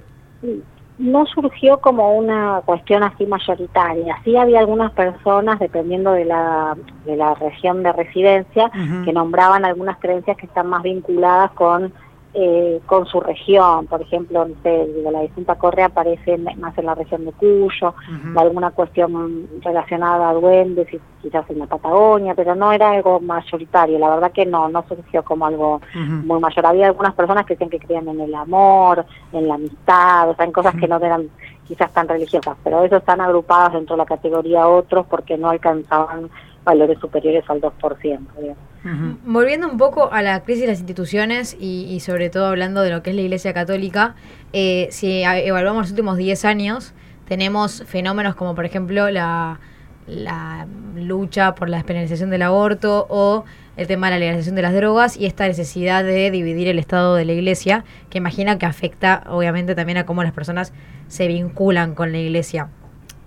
No 0.97 1.25
surgió 1.25 1.79
como 1.79 2.15
una 2.15 2.61
cuestión 2.65 3.03
así 3.03 3.25
mayoritaria. 3.25 4.15
Sí 4.23 4.37
había 4.37 4.59
algunas 4.59 4.93
personas, 4.93 5.59
dependiendo 5.59 6.13
de 6.13 6.23
la, 6.23 6.77
de 7.05 7.17
la 7.17 7.35
región 7.35 7.83
de 7.83 7.91
residencia, 7.91 8.71
que 9.03 9.11
nombraban 9.11 9.65
algunas 9.65 9.97
creencias 9.99 10.37
que 10.37 10.45
están 10.45 10.67
más 10.67 10.83
vinculadas 10.83 11.51
con 11.51 11.91
eh, 12.37 12.81
con 12.85 13.05
su 13.05 13.21
región, 13.21 13.87
por 13.87 14.01
ejemplo, 14.01 14.45
no 14.45 14.55
sé, 14.61 14.87
la 15.09 15.21
distinta 15.21 15.55
Correa 15.55 15.85
aparece 15.85 16.37
más 16.37 16.77
en 16.77 16.85
la 16.85 16.93
región 16.93 17.23
de 17.23 17.31
Cuyo, 17.31 17.93
o 18.35 18.39
alguna 18.39 18.71
cuestión 18.71 19.47
relacionada 19.61 20.29
a 20.29 20.33
duendes, 20.33 20.93
y 20.93 20.99
quizás 21.21 21.49
en 21.49 21.59
la 21.59 21.65
Patagonia, 21.65 22.35
pero 22.35 22.53
no 22.53 22.73
era 22.73 22.91
algo 22.91 23.21
mayoritario, 23.21 23.97
la 23.99 24.09
verdad 24.09 24.33
que 24.33 24.45
no, 24.45 24.67
no 24.67 24.83
surgió 24.85 25.23
como 25.23 25.45
algo 25.45 25.79
muy 25.93 26.41
mayor. 26.41 26.65
Había 26.65 26.87
algunas 26.87 27.13
personas 27.13 27.45
que 27.45 27.53
decían 27.53 27.69
que 27.69 27.79
creían 27.79 28.09
en 28.09 28.19
el 28.19 28.35
amor, 28.35 29.05
en 29.31 29.47
la 29.47 29.55
amistad, 29.55 30.29
o 30.29 30.35
sea, 30.35 30.43
en 30.43 30.51
cosas 30.51 30.75
que 30.75 30.89
no 30.89 30.97
eran 30.97 31.29
quizás 31.65 31.91
tan 31.93 32.07
religiosas, 32.07 32.57
pero 32.65 32.83
eso 32.83 32.97
están 32.97 33.21
agrupadas 33.21 33.73
dentro 33.73 33.95
de 33.95 33.99
la 33.99 34.05
categoría 34.05 34.67
otros 34.67 35.05
porque 35.07 35.37
no 35.37 35.49
alcanzaban 35.49 36.29
valores 36.65 36.99
superiores 36.99 37.49
al 37.49 37.61
2%. 37.61 38.19
Volviendo 39.25 39.67
un 39.67 39.77
poco 39.77 40.13
a 40.13 40.21
la 40.21 40.43
crisis 40.43 40.61
de 40.61 40.67
las 40.67 40.79
instituciones 40.79 41.57
y, 41.59 41.99
sobre 42.01 42.29
todo 42.29 42.45
hablando 42.45 42.81
de 42.81 42.91
lo 42.91 43.01
que 43.01 43.09
es 43.09 43.15
la 43.15 43.23
Iglesia 43.23 43.53
Católica, 43.53 44.15
eh, 44.53 44.87
si 44.91 45.23
evaluamos 45.23 45.83
los 45.83 45.89
últimos 45.91 46.17
10 46.17 46.45
años, 46.45 46.93
tenemos 47.27 47.83
fenómenos 47.87 48.35
como 48.35 48.53
por 48.53 48.65
ejemplo 48.65 49.09
la, 49.09 49.59
la 50.07 50.67
lucha 50.95 51.55
por 51.55 51.69
la 51.69 51.77
despenalización 51.77 52.29
del 52.29 52.43
aborto 52.43 53.07
o 53.09 53.45
el 53.75 53.87
tema 53.87 54.07
de 54.07 54.11
la 54.11 54.19
legalización 54.19 54.55
de 54.55 54.61
las 54.61 54.73
drogas 54.73 55.17
y 55.17 55.25
esta 55.25 55.47
necesidad 55.47 56.03
de 56.03 56.31
dividir 56.31 56.67
el 56.67 56.79
Estado 56.79 57.15
de 57.15 57.25
la 57.25 57.33
Iglesia, 57.33 57.83
que 58.09 58.19
imagina 58.19 58.57
que 58.57 58.65
afecta 58.65 59.23
obviamente 59.27 59.75
también 59.75 59.97
a 59.97 60.05
cómo 60.05 60.23
las 60.23 60.31
personas 60.31 60.73
se 61.07 61.27
vinculan 61.27 61.95
con 61.95 62.11
la 62.11 62.19
Iglesia. 62.19 62.69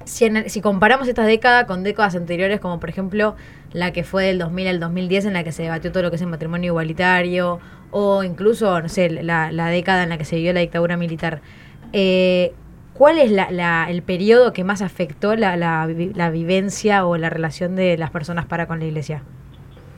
Si, 0.08 0.60
comparamos 0.60 1.06
esta 1.06 1.24
década 1.24 1.66
con 1.66 1.82
décadas 1.84 2.16
anteriores, 2.16 2.60
como 2.60 2.80
por 2.80 2.88
ejemplo 2.88 3.36
la 3.72 3.92
que 3.92 4.02
fue 4.02 4.24
del 4.24 4.38
2000 4.38 4.68
al 4.68 4.80
2010, 4.80 5.26
en 5.26 5.32
la 5.34 5.44
que 5.44 5.52
se 5.52 5.62
debatió 5.62 5.92
todo 5.92 6.02
lo 6.02 6.10
que 6.10 6.16
es 6.16 6.22
el 6.22 6.28
matrimonio 6.28 6.68
igualitario, 6.68 7.60
o 7.90 8.22
incluso, 8.24 8.80
no 8.80 8.88
sé, 8.88 9.10
la, 9.10 9.50
década 9.68 10.02
en 10.02 10.08
la 10.08 10.18
que 10.18 10.24
se 10.24 10.36
vivió 10.36 10.52
la 10.52 10.60
dictadura 10.60 10.96
militar, 10.96 11.40
eh, 11.92 12.54
¿cuál 12.94 13.18
es 13.18 13.30
el 13.30 14.02
periodo 14.02 14.52
que 14.52 14.64
más 14.64 14.82
afectó 14.82 15.36
la, 15.36 15.86
vivencia 16.32 17.06
o 17.06 17.16
la 17.16 17.30
relación 17.30 17.76
de 17.76 17.98
las 17.98 18.10
personas 18.10 18.46
para 18.46 18.66
con 18.66 18.78
la 18.78 18.86
iglesia? 18.86 19.22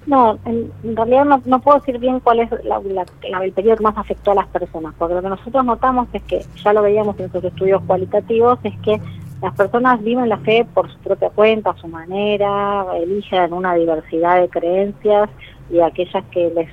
No, 0.06 0.38
en, 0.44 0.72
realidad 0.96 1.24
no, 1.44 1.60
puedo 1.60 1.78
decir 1.78 1.98
bien 1.98 2.18
cuál 2.20 2.40
es 2.40 2.50
el 2.50 3.52
periodo 3.52 3.76
que 3.76 3.82
más 3.84 3.96
afectó 3.96 4.32
a 4.32 4.34
las 4.34 4.48
personas, 4.48 4.94
porque 4.98 5.14
lo 5.14 5.22
que 5.22 5.28
nosotros 5.28 5.64
notamos 5.64 6.08
es 6.12 6.22
que, 6.22 6.44
ya 6.64 6.72
lo 6.72 6.82
veíamos 6.82 7.14
en 7.16 7.22
nuestros 7.22 7.44
estudios 7.44 7.82
cualitativos, 7.86 8.58
es 8.64 8.76
que 8.80 9.00
las 9.42 9.54
personas 9.54 10.02
viven 10.02 10.28
la 10.28 10.38
fe 10.38 10.66
por 10.74 10.90
su 10.90 10.98
propia 10.98 11.30
cuenta, 11.30 11.70
a 11.70 11.76
su 11.76 11.88
manera, 11.88 12.84
eligen 12.96 13.52
una 13.52 13.74
diversidad 13.74 14.40
de 14.40 14.48
creencias 14.48 15.30
y 15.70 15.80
aquellas 15.80 16.24
que 16.30 16.50
les 16.50 16.68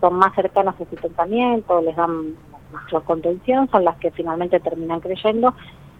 son 0.00 0.14
más 0.14 0.34
cercanas 0.34 0.74
a 0.74 0.78
su 0.78 0.96
pensamiento, 0.96 1.80
les 1.80 1.94
dan 1.94 2.34
mayor 2.72 3.04
contención, 3.04 3.68
son 3.70 3.84
las 3.84 3.96
que 3.96 4.10
finalmente 4.10 4.58
terminan 4.60 5.00
creyendo 5.00 5.54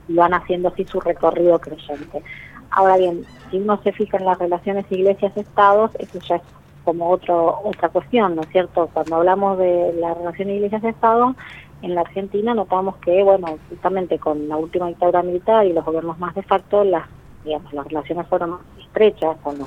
y 0.09 0.15
van 0.15 0.35
haciendo 0.35 0.69
así 0.69 0.85
su 0.85 1.01
recorrido 1.01 1.59
creyente. 1.61 2.23
Ahora 2.71 2.97
bien, 2.97 3.25
si 3.51 3.59
uno 3.59 3.81
se 3.83 3.93
fija 3.93 4.19
en 4.19 4.25
las 4.25 4.39
relaciones 4.39 4.85
iglesias-estados, 4.91 5.93
eso 5.99 6.19
ya 6.21 6.37
es 6.37 6.43
como 6.85 7.11
otro, 7.11 7.61
otra 7.65 7.89
cuestión, 7.89 8.37
¿no 8.37 8.43
es 8.43 8.49
cierto? 8.49 8.89
Cuando 8.93 9.17
hablamos 9.17 9.59
de 9.59 9.93
la 10.01 10.15
relación 10.15 10.51
iglesias-estado, 10.51 11.35
en 11.83 11.95
la 11.95 12.03
Argentina 12.03 12.55
notamos 12.55 12.97
que, 12.97 13.23
bueno, 13.23 13.59
justamente 13.69 14.19
con 14.19 14.49
la 14.49 14.57
última 14.57 14.89
dictadura 14.89 15.23
militar 15.23 15.67
y 15.67 15.73
los 15.73 15.85
gobiernos 15.85 16.19
más 16.19 16.35
de 16.35 16.43
facto, 16.43 16.85
las 16.85 17.05
digamos, 17.45 17.73
las 17.73 17.87
relaciones 17.87 18.27
fueron 18.27 18.59
estrechas, 18.81 19.37
con 19.43 19.59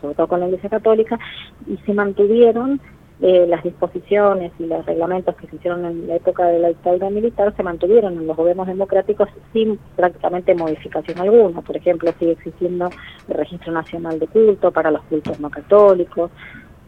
sobre 0.00 0.14
todo 0.14 0.26
con 0.26 0.40
la 0.40 0.46
Iglesia 0.46 0.70
Católica, 0.70 1.18
y 1.66 1.76
se 1.78 1.94
mantuvieron 1.94 2.80
eh, 3.20 3.46
las 3.48 3.62
disposiciones 3.62 4.52
y 4.58 4.66
los 4.66 4.84
reglamentos 4.86 5.34
que 5.36 5.46
se 5.46 5.56
hicieron 5.56 5.84
en 5.84 6.06
la 6.08 6.16
época 6.16 6.46
de 6.46 6.58
la 6.58 6.68
dictadura 6.68 7.10
militar, 7.10 7.54
se 7.56 7.62
mantuvieron 7.62 8.14
en 8.14 8.26
los 8.26 8.36
gobiernos 8.36 8.66
democráticos 8.66 9.28
sin 9.52 9.78
prácticamente 9.96 10.54
modificación 10.54 11.20
alguna. 11.20 11.60
Por 11.62 11.76
ejemplo, 11.76 12.12
sigue 12.18 12.32
existiendo 12.32 12.90
el 13.28 13.34
Registro 13.34 13.72
Nacional 13.72 14.18
de 14.18 14.26
Culto 14.26 14.72
para 14.72 14.90
los 14.90 15.02
cultos 15.02 15.38
no 15.40 15.50
católicos, 15.50 16.30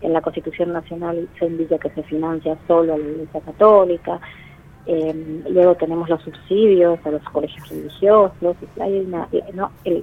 en 0.02 0.12
la 0.12 0.22
Constitución 0.22 0.72
Nacional 0.72 1.28
se 1.38 1.46
indica 1.46 1.78
que 1.78 1.90
se 1.90 2.02
financia 2.04 2.56
solo 2.66 2.94
a 2.94 2.98
la 2.98 3.04
Iglesia 3.04 3.40
Católica, 3.40 4.20
eh, 4.86 5.42
luego 5.48 5.74
tenemos 5.74 6.08
los 6.08 6.22
subsidios 6.22 6.98
a 7.04 7.10
los 7.10 7.22
colegios 7.24 7.68
religiosos, 7.68 8.32
hay 8.80 9.06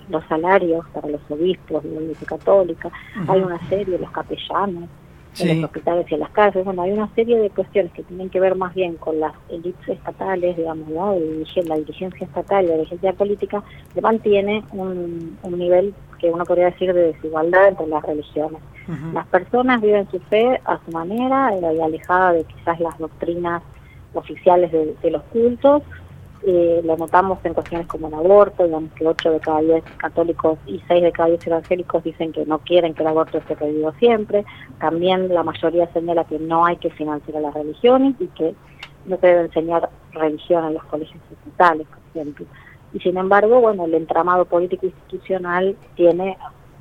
los 0.10 0.24
salarios 0.30 0.86
para 0.94 1.08
los 1.10 1.22
obispos 1.30 1.84
de 1.84 1.90
la 1.92 2.02
Iglesia 2.02 2.28
Católica, 2.28 2.92
hay 3.28 3.42
una 3.42 3.60
serie, 3.70 3.98
los 3.98 4.12
capellanos 4.12 4.90
en 5.40 5.62
los 5.62 5.66
hospitales 5.66 6.06
y 6.10 6.14
en 6.16 6.20
las 6.22 6.30
casas, 6.32 6.64
bueno, 6.66 6.82
hay 6.82 6.92
una 6.92 7.14
serie 7.14 7.38
de 7.38 7.50
cuestiones 7.50 7.92
que 7.94 8.04
tienen 8.04 8.30
que 8.30 8.40
ver 8.40 8.56
más 8.56 8.74
bien 8.74 8.96
con 8.96 9.20
las 9.20 9.34
élites 9.50 9.88
estatales, 9.88 10.58
digamos, 10.58 10.88
¿no? 10.90 11.16
la 11.66 11.76
dirigencia 11.76 12.26
estatal 12.26 12.66
y 12.66 12.68
la 12.70 12.76
dirigencia 12.76 13.14
política, 13.14 13.64
que 13.94 14.02
mantiene 14.02 14.64
un, 14.72 15.38
un 15.44 15.60
nivel 15.60 15.94
que 16.20 16.30
uno 16.30 16.44
podría 16.46 16.66
decir 16.66 16.94
de 16.94 17.14
desigualdad 17.14 17.70
entre 17.70 17.88
las 17.88 18.04
religiones. 18.04 18.62
Las 19.14 19.28
personas 19.28 19.82
viven 19.82 20.10
su 20.10 20.20
fe 20.22 20.62
a 20.64 20.80
su 20.86 20.92
manera, 20.92 21.52
y 21.60 21.82
alejada 21.82 22.32
de 22.32 22.46
quizás 22.46 22.80
las 22.80 22.98
doctrinas 22.98 23.62
oficiales 24.18 24.72
de, 24.72 25.12
los 25.12 25.24
cultos. 25.24 25.84
Eh, 26.44 26.82
lo 26.84 26.96
notamos 26.98 27.40
en 27.44 27.54
cuestiones 27.54 27.88
como 27.88 28.08
el 28.08 28.14
aborto, 28.14 28.64
digamos 28.64 28.92
que 28.94 29.06
8 29.06 29.32
de 29.32 29.40
cada 29.40 29.60
10 29.60 29.84
católicos 29.98 30.60
y 30.68 30.82
6 30.88 31.04
de 31.04 31.12
cada 31.12 31.30
10 31.30 31.48
evangélicos 31.48 32.04
dicen 32.04 32.32
que 32.32 32.46
no 32.46 32.60
quieren 32.60 32.94
que 32.94 33.02
el 33.02 33.08
aborto 33.08 33.40
esté 33.40 33.56
prohibido 33.56 33.94
siempre. 34.00 34.46
También 34.80 35.34
la 35.34 35.44
mayoría 35.44 35.92
señala 35.94 36.26
que 36.26 36.40
no 36.40 36.66
hay 36.66 36.78
que 36.78 36.92
financiar 36.92 37.38
a 37.38 37.42
las 37.42 37.54
religiones 37.54 38.16
y 38.20 38.28
que 38.28 38.54
no 39.06 39.18
se 39.18 39.28
debe 39.28 39.42
enseñar 39.42 39.90
religión 40.12 40.66
en 40.66 40.74
los 40.76 40.84
colegios 40.86 41.22
estatales, 41.32 41.88
por 41.88 42.00
ejemplo. 42.14 42.46
Y 42.94 43.00
sin 43.00 43.18
embargo, 43.18 43.60
bueno, 43.60 43.86
el 43.86 43.94
entramado 43.94 44.46
político 44.46 44.86
institucional 44.86 45.76
tiene 45.96 46.38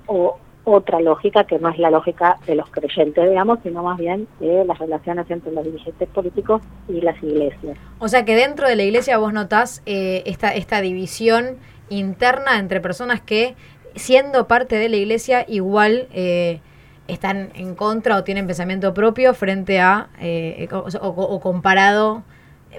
o 0.07 0.39
otra 0.67 1.01
lógica 1.01 1.45
que 1.45 1.61
no 1.61 1.69
es 1.69 1.79
la 1.79 1.91
lógica 1.91 2.39
de 2.45 2.57
los 2.57 2.69
creyentes, 2.71 3.29
digamos, 3.29 3.61
sino 3.63 3.85
más 3.85 3.97
bien 3.99 4.27
de 4.41 4.65
las 4.65 4.77
relaciones 4.79 5.31
entre 5.31 5.53
los 5.53 5.65
dirigentes 5.65 6.09
políticos 6.09 6.61
y 6.89 7.01
las 7.01 7.23
iglesias. 7.23 7.79
O 8.01 8.09
sea 8.09 8.25
que 8.25 8.35
dentro 8.35 8.69
de 8.69 8.75
la 8.75 8.83
iglesia 8.83 9.17
vos 9.17 9.33
notás 9.33 9.81
eh, 9.87 10.25
esta, 10.27 10.53
esta 10.53 10.81
división 10.81 11.57
interna 11.89 12.59
entre 12.59 12.81
personas 12.81 13.21
que, 13.21 13.55
siendo 13.95 14.49
parte 14.49 14.75
de 14.75 14.89
la 14.89 14.97
iglesia, 14.97 15.45
igual 15.47 16.09
eh, 16.13 16.59
están 17.07 17.51
en 17.55 17.77
contra 17.77 18.17
o 18.17 18.25
tienen 18.25 18.49
pensamiento 18.49 18.93
propio 18.93 19.35
frente 19.35 19.79
a, 19.79 20.09
eh, 20.21 20.69
o, 20.73 21.41
comparado, 21.41 22.25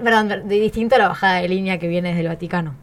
perdón, 0.04 0.28
de 0.28 0.60
distinto 0.60 0.96
a 0.96 0.98
la 0.98 1.08
bajada 1.08 1.36
de 1.40 1.48
línea 1.48 1.80
que 1.80 1.88
viene 1.88 2.10
desde 2.10 2.22
el 2.24 2.28
Vaticano. 2.28 2.76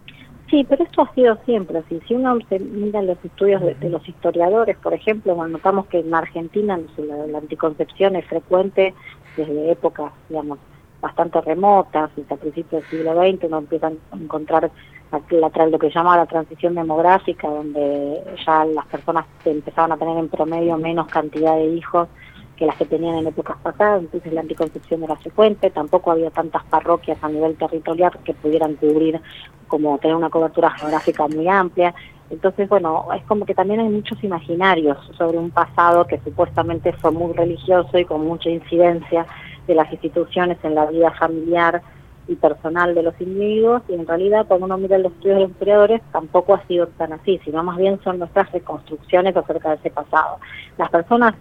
Sí, 0.54 0.64
pero 0.68 0.84
esto 0.84 1.02
ha 1.02 1.12
sido 1.14 1.36
siempre 1.44 1.78
así. 1.78 2.00
Si 2.06 2.14
uno 2.14 2.38
se 2.48 2.60
mira 2.60 3.02
los 3.02 3.18
estudios 3.24 3.60
de, 3.60 3.90
los 3.90 4.08
historiadores, 4.08 4.76
por 4.76 4.94
ejemplo, 4.94 5.34
notamos 5.48 5.86
que 5.86 5.98
en 5.98 6.14
Argentina 6.14 6.78
la, 6.96 7.38
anticoncepción 7.38 8.14
es 8.14 8.24
frecuente 8.26 8.94
desde 9.36 9.72
épocas, 9.72 10.12
digamos, 10.28 10.60
bastante 11.00 11.40
remotas, 11.40 12.08
desde 12.14 12.32
a 12.32 12.38
principios 12.38 12.82
del 12.82 12.90
siglo 12.90 13.14
XX 13.14 13.48
uno 13.48 13.58
empieza 13.58 13.88
a 13.88 14.16
encontrar 14.16 14.70
la, 15.10 15.66
lo 15.66 15.78
que 15.80 15.88
se 15.88 15.94
llama 15.94 16.16
la 16.16 16.26
transición 16.26 16.76
demográfica, 16.76 17.48
donde 17.48 18.22
ya 18.46 18.64
las 18.64 18.86
personas 18.86 19.26
empezaban 19.44 19.90
a 19.90 19.96
tener 19.96 20.16
en 20.16 20.28
promedio 20.28 20.78
menos 20.78 21.08
cantidad 21.08 21.56
de 21.56 21.66
hijos 21.66 22.08
que 22.56 22.66
las 22.66 22.76
que 22.76 22.84
tenían 22.84 23.16
en 23.16 23.26
épocas 23.26 23.56
pasadas, 23.62 24.02
entonces 24.02 24.32
la 24.32 24.40
anticoncepción 24.40 25.02
era 25.02 25.16
frecuente, 25.16 25.70
tampoco 25.70 26.10
había 26.10 26.30
tantas 26.30 26.64
parroquias 26.64 27.18
a 27.22 27.28
nivel 27.28 27.56
territorial 27.56 28.12
que 28.24 28.34
pudieran 28.34 28.74
cubrir 28.76 29.20
como 29.66 29.98
tener 29.98 30.16
una 30.16 30.30
cobertura 30.30 30.70
geográfica 30.70 31.26
muy 31.26 31.48
amplia. 31.48 31.94
Entonces, 32.30 32.68
bueno, 32.68 33.06
es 33.16 33.24
como 33.24 33.44
que 33.44 33.54
también 33.54 33.80
hay 33.80 33.88
muchos 33.88 34.22
imaginarios 34.22 34.98
sobre 35.16 35.38
un 35.38 35.50
pasado 35.50 36.06
que 36.06 36.20
supuestamente 36.20 36.92
fue 36.92 37.10
muy 37.10 37.32
religioso 37.32 37.98
y 37.98 38.04
con 38.04 38.26
mucha 38.26 38.50
incidencia 38.50 39.26
de 39.66 39.74
las 39.74 39.90
instituciones 39.92 40.58
en 40.62 40.74
la 40.74 40.86
vida 40.86 41.10
familiar 41.12 41.82
y 42.26 42.36
personal 42.36 42.94
de 42.94 43.02
los 43.02 43.20
individuos 43.20 43.82
y 43.88 43.94
en 43.94 44.06
realidad 44.06 44.46
cuando 44.46 44.66
uno 44.66 44.78
mira 44.78 44.96
los 44.96 45.12
estudios 45.12 45.36
de 45.36 45.42
los 45.42 45.50
historiadores 45.50 46.00
tampoco 46.10 46.54
ha 46.54 46.66
sido 46.66 46.86
tan 46.88 47.12
así, 47.12 47.38
sino 47.44 47.62
más 47.62 47.76
bien 47.76 48.00
son 48.02 48.18
nuestras 48.18 48.50
reconstrucciones 48.52 49.36
acerca 49.36 49.70
de 49.70 49.74
ese 49.76 49.90
pasado. 49.90 50.38
Las 50.78 50.88
personas 50.90 51.34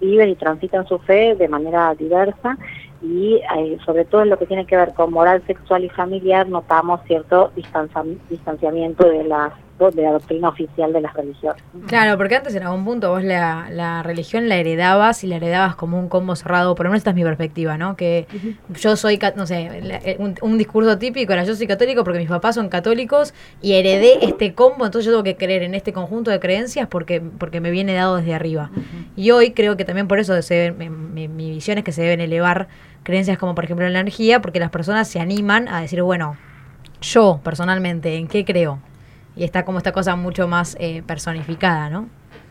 viven 0.00 0.30
y 0.30 0.36
transitan 0.36 0.86
su 0.86 0.98
fe 0.98 1.34
de 1.34 1.48
manera 1.48 1.94
diversa 1.94 2.56
y 3.02 3.34
eh, 3.56 3.78
sobre 3.84 4.04
todo 4.04 4.22
en 4.22 4.30
lo 4.30 4.38
que 4.38 4.46
tiene 4.46 4.66
que 4.66 4.76
ver 4.76 4.94
con 4.94 5.12
moral 5.12 5.42
sexual 5.46 5.84
y 5.84 5.88
familiar 5.90 6.48
notamos 6.48 7.00
cierto 7.06 7.52
distanciamiento 7.54 9.08
de 9.08 9.24
las 9.24 9.52
de 9.78 10.02
la 10.02 10.12
doctrina 10.12 10.48
oficial 10.48 10.92
de 10.92 11.00
las 11.00 11.12
religiones. 11.14 11.62
Claro, 11.86 12.16
porque 12.16 12.36
antes 12.36 12.54
en 12.54 12.62
algún 12.62 12.84
punto 12.84 13.10
vos 13.10 13.22
la, 13.22 13.68
la 13.70 14.02
religión 14.02 14.48
la 14.48 14.56
heredabas 14.56 15.22
y 15.22 15.26
la 15.26 15.36
heredabas 15.36 15.76
como 15.76 15.98
un 15.98 16.08
combo 16.08 16.34
cerrado, 16.34 16.74
por 16.74 16.86
lo 16.86 16.90
menos 16.90 17.00
esta 17.00 17.10
es 17.10 17.16
mi 17.16 17.24
perspectiva, 17.24 17.76
¿no? 17.76 17.96
Que 17.96 18.26
yo 18.74 18.96
soy, 18.96 19.18
no 19.36 19.46
sé, 19.46 19.68
eh, 20.04 20.16
un, 20.18 20.56
discurso 20.58 20.96
típico 20.98 21.32
era 21.34 21.44
yo 21.44 21.54
soy 21.54 21.66
católico 21.66 22.04
porque 22.04 22.18
mis 22.18 22.28
papás 22.28 22.54
son 22.54 22.70
católicos 22.70 23.34
y 23.60 23.74
heredé 23.74 24.24
este 24.24 24.54
combo, 24.54 24.86
entonces 24.86 25.04
yo 25.04 25.12
tengo 25.12 25.24
que 25.24 25.36
creer 25.36 25.62
en 25.62 25.74
este 25.74 25.92
conjunto 25.92 26.30
de 26.30 26.40
creencias 26.40 26.88
porque, 26.88 27.20
porque 27.20 27.60
me 27.60 27.70
viene 27.70 27.92
dado 27.92 28.16
desde 28.16 28.34
arriba. 28.34 28.70
Y 29.14 29.30
hoy 29.30 29.52
creo 29.52 29.76
que 29.76 29.84
también 29.84 30.08
por 30.08 30.18
eso 30.18 30.40
se, 30.40 30.72
mi, 30.72 31.28
mi 31.28 31.50
visión 31.50 31.76
es 31.78 31.84
que 31.84 31.92
se 31.92 32.02
deben 32.02 32.20
elevar 32.20 32.68
creencias 33.02 33.38
como 33.38 33.54
por 33.54 33.64
ejemplo 33.64 33.86
la 33.88 34.00
energía, 34.00 34.40
porque 34.40 34.58
las 34.58 34.70
personas 34.70 35.06
se 35.06 35.20
animan 35.20 35.68
a 35.68 35.82
decir, 35.82 36.02
bueno, 36.02 36.36
yo 37.02 37.40
personalmente, 37.44 38.16
¿en 38.16 38.26
qué 38.26 38.44
creo? 38.44 38.80
Y 39.36 39.44
está 39.44 39.64
como 39.64 39.78
esta 39.78 39.92
cosa 39.92 40.16
mucho 40.16 40.48
más 40.48 40.76
eh, 40.80 41.02
personificada, 41.06 41.90
¿no? 41.90 42.08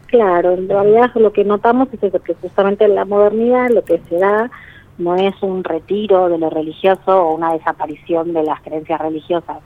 Claro, 0.08 0.54
en 0.54 0.70
realidad 0.70 1.12
lo 1.15 1.34
que 1.34 1.44
notamos 1.44 1.89
es 1.92 2.00
que 2.00 2.34
justamente 2.36 2.86
en 2.86 2.96
la 2.96 3.06
modernidad 3.06 3.70
lo 3.70 3.84
que 3.84 4.00
se 4.08 4.18
da 4.18 4.51
no 4.98 5.15
es 5.15 5.34
un 5.42 5.63
retiro 5.63 6.30
de 6.30 6.38
lo 6.38 6.50
religioso 6.50 7.24
o 7.24 7.36
una 7.36 7.54
desaparición 7.54 8.34
de 8.34 8.44
las 8.44 8.62
creencias 8.62 9.01
religiosas, 9.01 9.58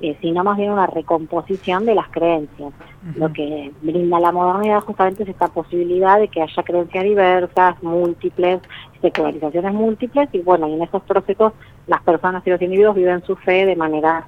eh, 0.00 0.16
sino 0.20 0.42
más 0.42 0.56
bien 0.56 0.72
una 0.72 0.86
recomposición 0.86 1.86
de 1.86 1.94
las 1.94 2.08
creencias. 2.08 2.72
Lo 3.14 3.32
que 3.32 3.72
brinda 3.82 4.18
la 4.18 4.32
modernidad 4.32 4.80
justamente 4.80 5.22
es 5.22 5.28
esta 5.28 5.48
posibilidad 5.48 6.18
de 6.18 6.28
que 6.28 6.42
haya 6.42 6.62
creencias 6.64 7.04
diversas, 7.04 7.80
múltiples, 7.82 8.60
secularizaciones 9.00 9.72
múltiples, 9.72 10.28
y 10.32 10.40
bueno, 10.40 10.68
y 10.68 10.72
en 10.72 10.82
esos 10.82 11.02
procesos 11.02 11.52
las 11.86 12.02
personas 12.02 12.44
y 12.46 12.50
los 12.50 12.60
individuos 12.60 12.96
viven 12.96 13.22
su 13.24 13.36
fe 13.36 13.66
de 13.66 13.76
manera 13.76 14.26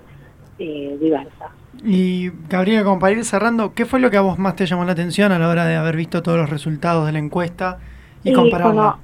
eh, 0.58 0.96
diversa. 1.00 1.50
Y 1.84 2.30
Gabriela, 2.48 2.84
como 2.84 2.98
para 2.98 3.12
ir 3.12 3.24
cerrando, 3.24 3.74
¿qué 3.74 3.86
fue 3.86 4.00
lo 4.00 4.10
que 4.10 4.16
a 4.16 4.20
vos 4.20 4.38
más 4.38 4.56
te 4.56 4.66
llamó 4.66 4.84
la 4.84 4.92
atención 4.92 5.32
a 5.32 5.38
la 5.38 5.48
hora 5.48 5.64
de 5.64 5.76
haber 5.76 5.96
visto 5.96 6.22
todos 6.22 6.38
los 6.38 6.50
resultados 6.50 7.06
de 7.06 7.12
la 7.12 7.18
encuesta 7.18 7.78
y, 8.24 8.32
compararlo? 8.32 8.98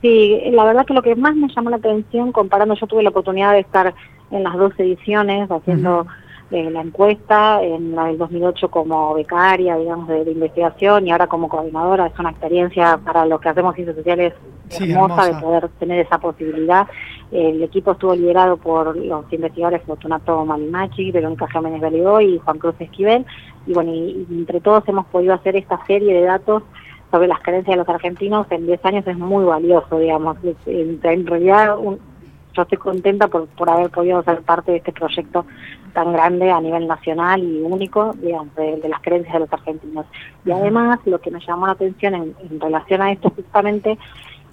sí, 0.00 0.40
la 0.50 0.64
verdad 0.64 0.86
que 0.86 0.94
lo 0.94 1.02
que 1.02 1.14
más 1.14 1.36
me 1.36 1.48
llamó 1.54 1.70
la 1.70 1.76
atención 1.76 2.32
comparando, 2.32 2.74
yo 2.74 2.86
tuve 2.86 3.02
la 3.02 3.10
oportunidad 3.10 3.52
de 3.52 3.60
estar 3.60 3.94
en 4.30 4.42
las 4.42 4.54
dos 4.54 4.72
ediciones 4.78 5.50
haciendo 5.50 6.06
eh, 6.50 6.70
la 6.70 6.82
encuesta, 6.82 7.62
en 7.62 7.96
la 7.96 8.04
del 8.04 8.18
2008 8.18 8.70
como 8.70 9.14
becaria, 9.14 9.76
digamos, 9.76 10.08
de, 10.08 10.30
investigación 10.30 11.06
y 11.06 11.10
ahora 11.10 11.26
como 11.26 11.48
coordinadora. 11.48 12.06
Es 12.06 12.18
una 12.18 12.30
experiencia 12.30 12.98
para 12.98 13.24
los 13.24 13.40
que 13.40 13.48
hacemos 13.48 13.74
ciencias 13.74 13.96
sociales 13.96 14.34
hermosa, 14.70 15.26
de 15.26 15.40
poder 15.40 15.68
tener 15.80 16.00
esa 16.04 16.18
posibilidad. 16.18 16.86
El 17.32 17.62
equipo 17.62 17.92
estuvo 17.92 18.14
liderado 18.14 18.58
por 18.58 18.96
los 18.96 19.32
investigadores 19.32 19.82
Fortunato 19.86 20.44
Malimachi, 20.44 21.10
Verónica 21.10 21.48
Jiménez 21.48 21.80
Beligó 21.80 22.20
y 22.20 22.38
Juan 22.38 22.58
Cruz 22.58 22.74
Esquivel. 22.78 23.24
Y 23.66 23.72
bueno, 23.72 23.94
y, 23.94 24.26
entre 24.30 24.60
todos 24.60 24.86
hemos 24.86 25.06
podido 25.06 25.34
hacer 25.34 25.56
esta 25.56 25.84
serie 25.86 26.12
de 26.12 26.22
datos 26.22 26.62
sobre 27.10 27.26
las 27.26 27.40
creencias 27.40 27.74
de 27.74 27.78
los 27.78 27.88
argentinos 27.88 28.46
en 28.50 28.66
10 28.66 28.84
años 28.84 29.06
es 29.06 29.16
muy 29.16 29.44
valioso, 29.44 29.98
digamos. 29.98 30.36
En, 30.66 31.00
en 31.02 31.26
realidad, 31.26 31.78
un, 31.78 31.98
yo 32.52 32.62
estoy 32.62 32.78
contenta 32.78 33.28
por, 33.28 33.46
por 33.48 33.70
haber 33.70 33.90
podido 33.90 34.22
ser 34.22 34.42
parte 34.42 34.72
de 34.72 34.78
este 34.78 34.92
proyecto 34.92 35.44
tan 35.94 36.12
grande 36.12 36.50
a 36.50 36.60
nivel 36.60 36.86
nacional 36.86 37.42
y 37.42 37.62
único, 37.62 38.12
digamos, 38.14 38.54
de, 38.56 38.86
las 38.88 39.00
creencias 39.00 39.32
de 39.32 39.40
los 39.40 39.52
argentinos. 39.52 40.06
Y 40.44 40.50
además, 40.50 40.98
lo 41.06 41.20
que 41.20 41.30
nos 41.30 41.46
llamó 41.46 41.66
la 41.66 41.72
atención 41.72 42.14
en, 42.14 42.60
relación 42.60 43.00
a 43.00 43.12
esto, 43.12 43.30
justamente, 43.30 43.96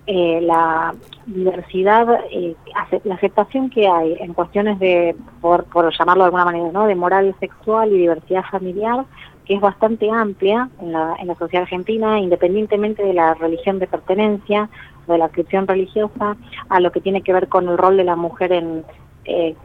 eh, 0.08 0.40
la 0.42 0.96
diversidad, 1.26 2.08
eh, 2.32 2.56
la 3.04 3.16
aceptación 3.16 3.70
que 3.70 3.88
hay 3.88 4.16
en 4.20 4.34
cuestiones 4.34 4.80
de, 4.80 5.16
por, 5.42 5.66
por 5.66 5.92
llamarlo 5.98 6.24
de 6.24 6.28
alguna 6.28 6.46
manera, 6.46 6.72
¿no? 6.72 6.88
de 6.88 6.96
moral 6.96 7.36
sexual 7.40 7.92
y 7.92 7.98
diversidad 7.98 8.44
familiar, 8.50 9.06
que 9.46 9.56
es 9.56 9.62
bastante 9.62 10.10
amplia 10.10 10.70
en 10.80 10.94
la, 10.94 11.16
en 11.20 11.28
la 11.28 11.36
sociedad 11.36 11.64
argentina, 11.64 12.20
independientemente 12.20 13.04
de 13.04 13.14
la 13.14 13.34
religión 13.34 13.80
de 13.80 13.88
pertenencia 13.88 14.70
de 15.08 15.18
la 15.18 15.26
adscripción 15.26 15.68
religiosa, 15.68 16.38
a 16.70 16.80
lo 16.80 16.92
que 16.92 17.02
tiene 17.02 17.22
que 17.22 17.34
ver 17.34 17.48
con 17.48 17.68
el 17.68 17.78
rol 17.78 17.98
de 17.98 18.04
la 18.04 18.16
mujer 18.16 18.54
en 18.54 18.84
eh, 19.26 19.56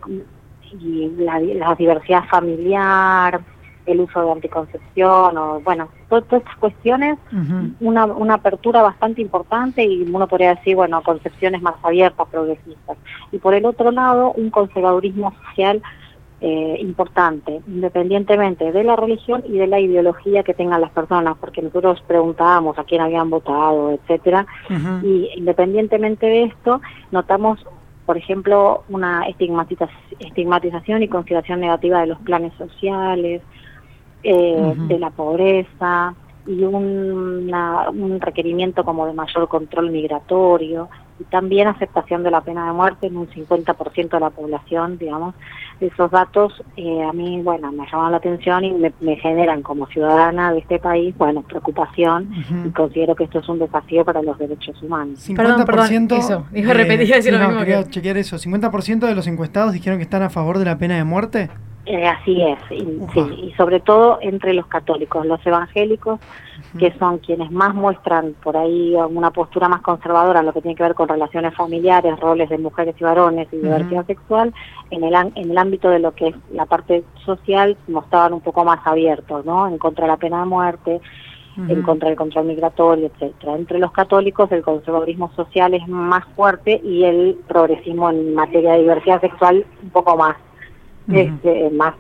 y 0.73 1.11
la, 1.18 1.75
diversidad 1.75 2.25
familiar, 2.25 3.40
el 3.87 4.00
uso 4.00 4.20
de 4.25 4.32
anticoncepción, 4.32 5.38
o 5.38 5.61
bueno, 5.61 5.88
todas 6.08 6.25
estas 6.32 6.56
cuestiones, 6.56 7.18
una, 7.80 8.06
una 8.06 8.35
apertura 8.35 8.82
bastante 8.82 9.23
importante 9.23 9.85
y 9.85 10.02
uno 10.02 10.26
podría 10.26 10.54
decir, 10.56 10.75
bueno, 10.75 11.02
concepciones 11.02 11.62
más 11.62 11.76
abiertas, 11.82 12.26
progresistas. 12.28 12.96
Y 13.30 13.38
por 13.38 13.54
el 13.54 13.64
otro 13.64 13.92
lado, 13.92 14.32
un 14.32 14.50
conservadurismo 14.50 15.32
social 15.46 15.82
eh, 16.42 16.76
importante, 16.80 17.62
independientemente 17.66 18.70
de 18.70 18.85
la 18.85 18.94
religión 18.94 19.42
y 19.49 19.52
de 19.52 19.66
la 19.66 19.80
ideología 19.80 20.42
que 20.42 20.52
tengan 20.52 20.82
las 20.82 20.90
personas, 20.90 21.35
porque 21.40 21.62
nosotros 21.62 22.02
preguntábamos 22.06 22.78
a 22.78 22.85
quién 22.85 23.00
habían 23.00 23.30
votado, 23.30 23.92
etcétera, 23.92 24.46
y 25.02 25.30
independientemente 25.35 26.26
de 26.26 26.42
esto, 26.44 26.82
notamos, 27.11 27.64
por 28.06 28.16
ejemplo, 28.16 28.84
una 28.88 29.26
estigmatización 29.26 31.02
y 31.02 31.08
consideración 31.08 31.60
negativa 31.60 32.00
de 32.00 32.06
los 32.06 32.18
planes 32.20 32.52
sociales, 32.54 33.42
eh, 34.22 34.75
de 34.76 34.98
la 34.98 35.10
pobreza, 35.10 36.14
y 36.46 36.62
un, 36.62 37.52
un 37.52 38.20
requerimiento 38.20 38.84
como 38.84 39.06
de 39.06 39.12
mayor 39.12 39.48
control 39.48 39.90
migratorio 39.90 40.88
y 41.18 41.25
también 41.25 41.68
aceptación 41.68 42.23
de 42.23 42.30
la 42.30 42.42
pena 42.42 42.66
de 42.66 42.73
muerte 42.73 43.06
en 43.06 43.16
un 43.16 43.28
50% 43.28 44.11
de 44.11 44.20
la 44.20 44.30
población, 44.30 44.99
digamos. 44.99 45.35
Esos 45.80 46.11
datos 46.11 46.62
eh, 46.76 47.02
a 47.02 47.12
mí, 47.12 47.42
bueno, 47.42 47.70
me 47.70 47.87
llaman 47.90 48.12
la 48.12 48.18
atención 48.18 48.64
y 48.64 48.73
me, 48.73 49.16
generan 49.16 49.62
como 49.62 49.87
ciudadana 49.87 50.52
de 50.52 50.61
este 50.61 50.78
país, 50.78 51.14
bueno, 51.18 51.42
preocupación 51.42 52.30
y 52.66 52.70
considero 52.70 53.14
que 53.14 53.25
esto 53.25 53.40
es 53.40 53.49
un 53.49 53.58
desafío 53.58 54.04
para 54.04 54.23
los 54.23 54.38
derechos 54.38 54.82
humanos. 54.82 55.28
50%, 55.28 55.37
perdón, 55.37 55.64
perdón, 55.66 56.18
eso, 56.18 56.46
dijo 56.50 56.73
repetir 56.73 57.14
decir 57.14 57.32
lo 57.32 57.46
mismo. 57.46 57.61
Quería 57.61 57.85
chequear 57.85 58.16
eso, 58.16 58.37
¿50% 58.37 59.00
de 59.00 59.14
los 59.14 59.26
encuestados 59.26 59.73
dijeron 59.73 59.99
que 59.99 60.04
están 60.04 60.23
a 60.23 60.30
favor 60.30 60.58
de 60.58 60.64
la 60.64 60.78
pena 60.78 60.96
de 60.96 61.04
muerte? 61.04 61.50
Eh, 61.85 62.06
así 62.06 62.42
es, 62.42 62.58
y, 62.70 63.46
y, 63.46 63.54
sobre 63.56 63.78
todo 63.78 64.18
entre 64.20 64.54
los 64.54 64.66
católicos, 64.66 65.25
los 65.25 65.46
evangélicos, 65.46 66.18
que 66.78 66.92
son 66.99 67.18
quienes 67.18 67.50
más 67.50 67.75
muestran 67.75 68.35
por 68.42 68.56
ahí 68.56 68.95
una 69.11 69.30
postura 69.30 69.68
más 69.68 69.83
conservadora 69.83 70.40
en 70.40 70.47
lo 70.47 70.52
que 70.52 70.62
tiene 70.62 70.75
que 70.75 70.83
ver 70.83 70.95
con 70.95 71.09
relaciones 71.09 71.54
familiares, 71.54 72.18
roles 72.21 72.49
de 72.49 72.59
mujeres 72.59 72.95
y 72.99 73.04
varones 73.04 73.49
y 73.52 73.56
diversidad 73.56 74.06
sexual, 74.06 74.54
en 74.90 75.04
el, 75.04 75.14
en 75.14 75.50
el 75.50 75.59
ámbito 75.59 75.88
de 75.88 75.99
lo 75.99 76.12
que 76.14 76.28
es 76.28 76.35
la 76.52 76.66
parte 76.66 77.04
social 77.25 77.76
mostraban 77.88 78.33
un 78.33 78.40
poco 78.40 78.64
más 78.64 78.80
abiertos, 78.87 79.45
¿no? 79.45 79.66
En 79.68 79.78
contra 79.78 80.04
de 80.04 80.12
la 80.12 80.16
pena 80.16 80.40
de 80.40 80.47
muerte, 80.47 81.00
en 81.68 81.83
contra 81.83 82.09
del 82.09 82.18
control 82.18 82.47
migratorio, 82.47 83.06
etcétera. 83.06 83.56
Entre 83.56 83.78
los 83.78 83.90
católicos 83.90 84.52
el 84.52 84.62
conservadurismo 84.62 85.33
social 85.35 85.73
es 85.73 85.88
más 85.88 86.25
fuerte 86.37 86.80
y 86.85 87.04
el 87.04 87.38
progresismo 87.49 88.11
en 88.11 88.35
materia 88.35 88.73
de 88.73 88.80
diversidad 88.80 89.21
sexual 89.21 89.64
un 89.83 89.90
poco 89.90 90.16
más 90.16 90.37
este, 91.09 91.70
más 91.70 91.94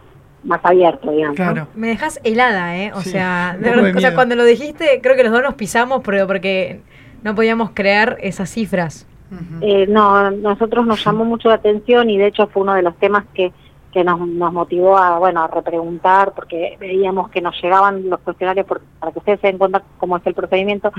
más 0.46 0.60
abierto, 0.62 1.10
digamos. 1.10 1.68
Me 1.74 1.88
dejas 1.88 2.20
helada, 2.24 2.76
¿eh? 2.78 2.92
O, 2.94 3.00
sea, 3.00 3.58
o 3.96 4.00
sea, 4.00 4.14
cuando 4.14 4.34
lo 4.36 4.44
dijiste, 4.44 5.00
creo 5.02 5.16
que 5.16 5.24
los 5.24 5.32
dos 5.32 5.42
nos 5.42 5.54
pisamos 5.54 6.02
pero 6.04 6.26
porque 6.26 6.80
no 7.22 7.34
podíamos 7.34 7.70
creer 7.74 8.16
esas 8.20 8.50
cifras. 8.50 9.06
eh, 9.60 9.86
no, 9.88 10.30
nosotros 10.30 10.86
nos 10.86 11.04
llamó 11.04 11.24
mucho 11.24 11.48
la 11.48 11.56
atención 11.56 12.08
y 12.10 12.16
de 12.16 12.28
hecho 12.28 12.46
fue 12.46 12.62
uno 12.62 12.74
de 12.74 12.82
los 12.82 12.96
temas 12.96 13.24
que 13.34 13.52
que 13.96 14.04
nos, 14.04 14.20
nos 14.20 14.52
motivó 14.52 14.98
a, 14.98 15.18
bueno, 15.18 15.42
a 15.42 15.46
repreguntar, 15.46 16.32
porque 16.34 16.76
veíamos 16.78 17.30
que 17.30 17.40
nos 17.40 17.58
llegaban 17.62 18.10
los 18.10 18.20
cuestionarios, 18.20 18.66
para 18.66 19.10
que 19.10 19.18
ustedes 19.18 19.40
se 19.40 19.46
den 19.46 19.56
cuenta 19.56 19.82
cómo 19.96 20.18
es 20.18 20.26
el 20.26 20.34
procedimiento, 20.34 20.92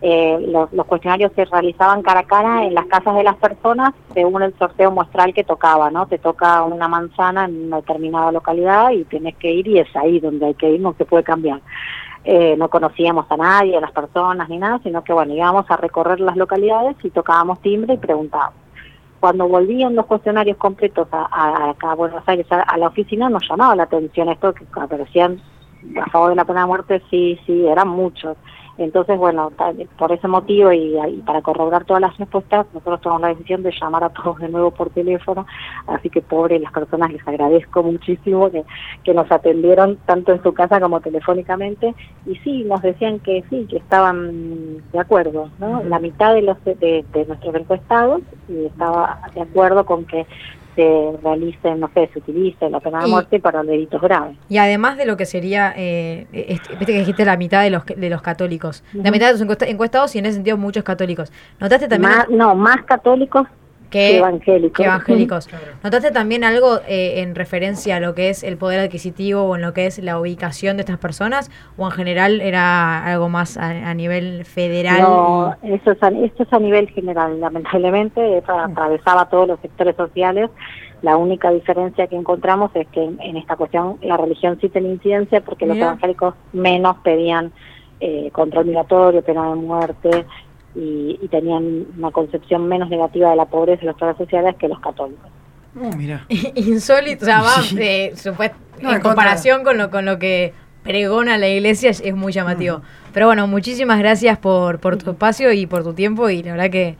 eh, 0.00 0.38
los, 0.48 0.72
los, 0.72 0.86
cuestionarios 0.86 1.30
se 1.36 1.44
realizaban 1.44 2.00
cara 2.00 2.20
a 2.20 2.22
cara 2.22 2.64
en 2.64 2.72
las 2.72 2.86
casas 2.86 3.16
de 3.16 3.22
las 3.22 3.36
personas 3.36 3.92
según 4.14 4.40
el 4.40 4.56
sorteo 4.58 4.90
muestral 4.90 5.34
que 5.34 5.44
tocaba, 5.44 5.90
¿no? 5.90 6.06
Te 6.06 6.16
toca 6.16 6.62
una 6.62 6.88
manzana 6.88 7.44
en 7.44 7.66
una 7.66 7.76
determinada 7.76 8.32
localidad 8.32 8.92
y 8.92 9.04
tienes 9.04 9.36
que 9.36 9.52
ir 9.52 9.68
y 9.68 9.80
es 9.80 9.94
ahí 9.94 10.18
donde 10.18 10.46
hay 10.46 10.54
que 10.54 10.70
ir, 10.70 10.80
no 10.80 10.94
se 10.94 11.04
puede 11.04 11.24
cambiar. 11.24 11.60
Eh, 12.24 12.56
no 12.56 12.70
conocíamos 12.70 13.26
a 13.30 13.36
nadie, 13.36 13.76
a 13.76 13.80
las 13.82 13.92
personas 13.92 14.48
ni 14.48 14.56
nada, 14.56 14.80
sino 14.82 15.04
que 15.04 15.12
bueno, 15.12 15.34
íbamos 15.34 15.70
a 15.70 15.76
recorrer 15.76 16.18
las 16.20 16.38
localidades 16.38 16.96
y 17.02 17.10
tocábamos 17.10 17.60
timbre 17.60 17.92
y 17.92 17.98
preguntábamos 17.98 18.67
cuando 19.20 19.48
volvían 19.48 19.94
los 19.94 20.06
cuestionarios 20.06 20.56
completos 20.56 21.08
a, 21.12 21.74
a, 21.80 21.94
Buenos 21.94 22.22
Aires, 22.26 22.46
a, 22.50 22.76
la 22.76 22.88
oficina, 22.88 23.28
nos 23.28 23.48
llamaba 23.48 23.74
la 23.76 23.84
atención 23.84 24.28
esto 24.28 24.54
que 24.54 24.64
aparecían 24.74 25.40
a 26.00 26.10
favor 26.10 26.30
de 26.30 26.36
la 26.36 26.44
pena 26.44 26.60
de 26.60 26.66
muerte, 26.66 27.02
sí, 27.10 27.38
sí, 27.46 27.66
eran 27.66 27.88
muchos. 27.88 28.36
Entonces, 28.78 29.18
bueno, 29.18 29.50
por 29.98 30.12
ese 30.12 30.28
motivo 30.28 30.72
y, 30.72 30.96
para 31.26 31.42
corroborar 31.42 31.84
todas 31.84 32.00
las 32.00 32.16
respuestas, 32.16 32.66
nosotros 32.72 33.00
tomamos 33.00 33.22
la 33.22 33.28
decisión 33.28 33.64
de 33.64 33.72
llamar 33.72 34.04
a 34.04 34.10
todos 34.10 34.38
de 34.38 34.48
nuevo 34.48 34.70
por 34.70 34.90
teléfono, 34.90 35.46
así 35.88 36.08
que 36.08 36.22
pobre 36.22 36.60
las 36.60 36.72
personas, 36.72 37.12
les 37.12 37.26
agradezco 37.26 37.82
muchísimo 37.82 38.50
que, 38.50 38.64
que 39.02 39.14
nos 39.14 39.30
atendieron 39.32 39.96
tanto 40.06 40.32
en 40.32 40.42
su 40.44 40.54
casa 40.54 40.80
como 40.80 41.00
telefónicamente, 41.00 41.92
y 42.24 42.36
sí, 42.36 42.62
nos 42.64 42.80
decían 42.82 43.18
que 43.18 43.44
sí, 43.50 43.66
que 43.68 43.78
estaban 43.78 44.78
de 44.92 44.98
acuerdo, 45.00 45.50
¿no? 45.58 45.82
La 45.82 45.98
mitad 45.98 46.34
de, 46.34 46.42
los, 46.42 46.62
de, 46.64 47.04
de 47.12 47.26
nuestros 47.26 47.54
encuestados 47.56 48.22
estaba 48.48 49.20
de 49.34 49.40
acuerdo 49.40 49.84
con 49.84 50.04
que 50.04 50.24
se 50.78 51.18
realice, 51.24 51.74
no 51.74 51.90
sé, 51.92 52.08
se 52.12 52.20
utilice 52.20 52.70
la 52.70 52.78
pena 52.78 53.00
de 53.00 53.08
muerte 53.08 53.40
para 53.40 53.64
delitos 53.64 54.00
graves. 54.00 54.36
Y 54.48 54.58
además 54.58 54.96
de 54.96 55.06
lo 55.06 55.16
que 55.16 55.26
sería, 55.26 55.74
eh, 55.76 56.28
este, 56.32 56.76
viste 56.76 56.92
que 56.92 56.98
dijiste 57.00 57.24
la 57.24 57.36
mitad 57.36 57.64
de 57.64 57.70
los 57.70 57.84
de 57.84 58.08
los 58.08 58.22
católicos, 58.22 58.84
la 58.92 59.10
mitad 59.10 59.26
de 59.26 59.44
los 59.44 59.62
encuestados 59.62 60.14
y 60.14 60.20
en 60.20 60.26
ese 60.26 60.36
sentido 60.36 60.56
muchos 60.56 60.84
católicos. 60.84 61.32
¿Notaste 61.58 61.88
también? 61.88 62.12
no, 62.30 62.54
más 62.54 62.84
católicos 62.84 63.48
que, 63.90 64.18
evangélicos. 64.18 64.84
evangélicos. 64.86 65.48
¿Notaste 65.82 66.10
también 66.10 66.44
algo 66.44 66.78
eh, 66.88 67.20
en 67.20 67.34
referencia 67.34 67.96
a 67.96 68.00
lo 68.00 68.14
que 68.14 68.30
es 68.30 68.42
el 68.42 68.56
poder 68.56 68.80
adquisitivo 68.80 69.42
o 69.42 69.56
en 69.56 69.62
lo 69.62 69.72
que 69.72 69.86
es 69.86 69.98
la 69.98 70.18
ubicación 70.20 70.76
de 70.76 70.82
estas 70.82 70.98
personas? 70.98 71.50
¿O 71.76 71.86
en 71.86 71.92
general 71.92 72.40
era 72.40 73.04
algo 73.04 73.28
más 73.28 73.56
a, 73.56 73.94
nivel 73.94 74.44
federal? 74.44 75.02
No, 75.02 75.56
esto 75.62 75.92
es 75.92 76.02
a, 76.02 76.08
esto 76.08 76.42
es 76.42 76.52
a 76.52 76.58
nivel 76.58 76.88
general. 76.90 77.40
Lamentablemente 77.40 78.42
atravesaba 78.46 79.28
todos 79.28 79.48
los 79.48 79.60
sectores 79.60 79.96
sociales. 79.96 80.50
La 81.02 81.16
única 81.16 81.50
diferencia 81.50 82.08
que 82.08 82.16
encontramos 82.16 82.70
es 82.74 82.86
que 82.88 83.02
en, 83.02 83.36
esta 83.36 83.56
cuestión 83.56 83.98
la 84.02 84.16
religión 84.16 84.58
sí 84.60 84.68
tiene 84.68 84.88
incidencia 84.88 85.40
porque 85.40 85.66
los 85.66 85.76
evangélicos 85.76 86.34
menos 86.52 86.96
pedían 87.04 87.52
eh, 88.00 88.30
control 88.32 88.66
migratorio, 88.66 89.22
pena 89.22 89.48
de 89.48 89.54
muerte, 89.56 90.26
y, 90.74 91.28
tenían 91.30 91.86
una 91.96 92.10
concepción 92.10 92.68
menos 92.68 92.88
negativa 92.88 93.30
de 93.30 93.36
la 93.36 93.46
pobreza 93.46 93.82
y 93.82 93.86
las 93.86 93.96
clases 93.96 94.18
sociales 94.18 94.54
que 94.58 94.68
los 94.68 94.80
católicos. 94.80 95.30
Oh, 95.80 95.94
mira. 95.96 96.24
Insólito, 96.54 97.24
o 97.24 97.26
sea, 97.26 97.42
va, 97.42 97.56
en 97.70 99.00
comparación 99.00 99.64
con 99.64 99.78
lo, 99.78 99.90
con 99.90 100.04
lo 100.04 100.18
que 100.18 100.52
pregona 100.82 101.36
la 101.36 101.48
iglesia 101.48 101.90
es, 101.90 102.14
muy 102.14 102.32
llamativo. 102.32 102.82
Pero 103.12 103.26
bueno, 103.26 103.46
muchísimas 103.46 103.98
gracias 103.98 104.38
por, 104.38 104.78
por 104.80 104.96
tu 104.96 105.10
espacio 105.10 105.52
y 105.52 105.66
por 105.66 105.82
tu 105.82 105.92
tiempo 105.92 106.30
y 106.30 106.42
la 106.42 106.52
verdad 106.52 106.70
que 106.70 106.96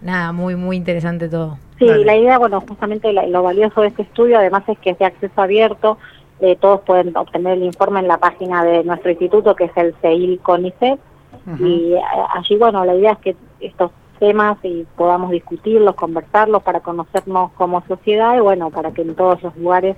nada, 0.00 0.32
muy, 0.32 0.56
muy 0.56 0.76
interesante 0.76 1.28
todo. 1.28 1.58
Sí, 1.78 1.86
la 1.86 2.16
idea, 2.16 2.38
bueno, 2.38 2.60
justamente 2.60 3.12
lo 3.12 3.42
valioso 3.42 3.80
de 3.80 3.88
este 3.88 4.02
estudio 4.02 4.38
además 4.38 4.62
es 4.68 4.78
que 4.78 4.90
es 4.90 4.98
de 4.98 5.06
acceso 5.06 5.40
abierto, 5.40 5.98
eh, 6.40 6.56
todos 6.60 6.80
pueden 6.82 7.16
obtener 7.16 7.54
el 7.54 7.64
informe 7.64 8.00
en 8.00 8.08
la 8.08 8.18
página 8.18 8.64
de 8.64 8.84
nuestro 8.84 9.10
instituto 9.10 9.56
que 9.56 9.64
es 9.64 9.76
el 9.76 9.94
CEIL 10.00 10.40
CONICET 10.40 11.00
y 11.58 11.94
allí, 12.34 12.56
bueno, 12.56 12.84
la 12.84 12.94
idea 12.94 13.12
es 13.12 13.18
que 13.18 13.36
estos 13.60 13.90
temas 14.18 14.56
y 14.62 14.86
podamos 14.96 15.32
discutirlos, 15.32 15.96
conversarlos 15.96 16.62
para 16.62 16.80
conocernos 16.80 17.50
como 17.52 17.84
sociedad 17.86 18.36
y 18.36 18.40
bueno, 18.40 18.70
para 18.70 18.92
que 18.92 19.02
en 19.02 19.16
todos 19.16 19.42
los 19.42 19.56
lugares 19.56 19.96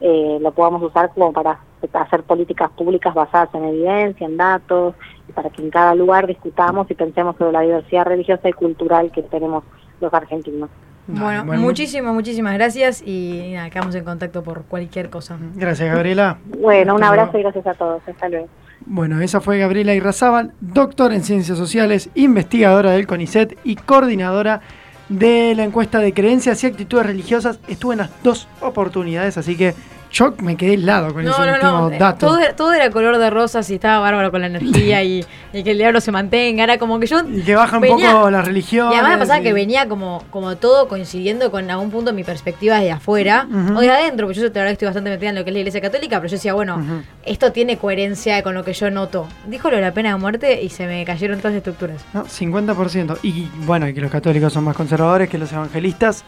eh, 0.00 0.38
lo 0.40 0.50
podamos 0.52 0.82
usar 0.82 1.10
como 1.14 1.32
para 1.32 1.60
hacer 1.92 2.22
políticas 2.24 2.70
públicas 2.70 3.14
basadas 3.14 3.50
en 3.54 3.64
evidencia, 3.64 4.26
en 4.26 4.36
datos, 4.36 4.94
y 5.28 5.32
para 5.32 5.50
que 5.50 5.62
en 5.62 5.70
cada 5.70 5.94
lugar 5.94 6.26
discutamos 6.26 6.90
y 6.90 6.94
pensemos 6.94 7.36
sobre 7.36 7.52
la 7.52 7.60
diversidad 7.60 8.06
religiosa 8.06 8.48
y 8.48 8.52
cultural 8.52 9.12
que 9.12 9.22
tenemos 9.22 9.62
los 10.00 10.12
argentinos. 10.12 10.68
Bueno, 11.06 11.44
muchísimas, 11.44 12.14
muchísimas 12.14 12.54
gracias 12.54 13.02
y 13.04 13.52
nada, 13.54 13.70
quedamos 13.70 13.94
en 13.94 14.04
contacto 14.04 14.42
por 14.42 14.64
cualquier 14.64 15.10
cosa. 15.10 15.38
Gracias, 15.54 15.92
Gabriela. 15.92 16.38
Bueno, 16.58 16.94
un 16.94 17.04
abrazo 17.04 17.38
y 17.38 17.42
gracias 17.42 17.66
a 17.66 17.74
todos. 17.74 18.02
Hasta 18.06 18.28
luego. 18.28 18.48
Bueno, 18.86 19.20
esa 19.20 19.40
fue 19.40 19.58
Gabriela 19.58 19.94
Irrazábal, 19.94 20.52
doctora 20.60 21.14
en 21.14 21.22
Ciencias 21.22 21.58
Sociales, 21.58 22.08
investigadora 22.14 22.92
del 22.92 23.06
CONICET 23.06 23.58
y 23.62 23.76
coordinadora 23.76 24.62
de 25.08 25.54
la 25.54 25.64
encuesta 25.64 25.98
de 25.98 26.14
creencias 26.14 26.64
y 26.64 26.66
actitudes 26.66 27.06
religiosas. 27.06 27.60
Estuve 27.68 27.94
en 27.94 27.98
las 27.98 28.10
dos 28.22 28.48
oportunidades, 28.60 29.36
así 29.36 29.56
que 29.56 29.74
yo 30.10 30.34
me 30.38 30.56
quedé 30.56 30.74
helado 30.74 31.12
con 31.12 31.26
ese 31.26 31.40
último 31.40 31.90
eh, 31.90 31.98
dato. 31.98 32.26
Todo, 32.26 32.38
todo, 32.56 32.72
era 32.72 32.90
color 32.90 33.18
de 33.18 33.30
rosas 33.30 33.68
y 33.70 33.74
estaba 33.74 34.00
bárbaro 34.00 34.30
con 34.30 34.40
la 34.40 34.48
energía 34.48 35.02
y, 35.02 35.24
que 35.52 35.70
el 35.70 35.78
diablo 35.78 36.00
se 36.00 36.10
mantenga. 36.12 36.64
Era 36.64 36.78
como 36.78 36.98
que 36.98 37.06
yo. 37.06 37.20
Y 37.28 37.42
que 37.42 37.54
baja 37.54 37.78
un 37.78 37.86
poco 37.86 38.30
la 38.30 38.42
religión. 38.42 38.92
Y 38.92 38.94
además 38.94 39.12
me 39.12 39.18
pasaba 39.18 39.40
que 39.40 39.52
venía 39.52 39.88
como, 39.88 40.24
como 40.30 40.56
todo 40.56 40.88
coincidiendo 40.88 41.50
con 41.50 41.70
algún 41.70 41.90
punto 41.90 42.12
mi 42.12 42.24
perspectiva 42.24 42.76
desde 42.76 42.92
afuera 42.92 43.46
o 43.74 43.80
desde 43.80 43.92
adentro, 43.92 44.26
porque 44.26 44.40
yo 44.40 44.46
la 44.46 44.50
verdad 44.50 44.72
estoy 44.72 44.86
bastante 44.86 45.10
metida 45.10 45.30
en 45.30 45.36
lo 45.36 45.44
que 45.44 45.50
es 45.50 45.54
la 45.54 45.60
iglesia 45.60 45.80
católica, 45.80 46.18
pero 46.18 46.28
yo 46.28 46.36
decía, 46.36 46.54
bueno, 46.54 47.02
esto 47.24 47.52
tiene 47.52 47.78
coherencia 47.78 48.42
con 48.42 48.54
lo 48.54 48.64
que 48.64 48.72
yo 48.72 48.90
noto. 48.90 49.28
Dijo 49.46 49.70
lo 49.70 49.76
de 49.76 49.82
la 49.82 49.92
pena 49.92 50.10
de 50.10 50.16
muerte 50.16 50.62
y 50.62 50.70
se 50.70 50.86
me 50.86 51.04
cayeron 51.04 51.38
todas 51.38 51.52
las 51.52 51.58
estructuras. 51.58 52.04
No, 52.12 52.24
50%. 52.24 53.18
Y 53.22 53.48
bueno, 53.64 53.88
y 53.88 53.94
que 53.94 54.00
los 54.00 54.10
católicos 54.10 54.52
son 54.52 54.64
más 54.64 54.76
conservadores 54.76 55.28
que 55.28 55.38
los 55.38 55.52
evangelistas. 55.52 56.24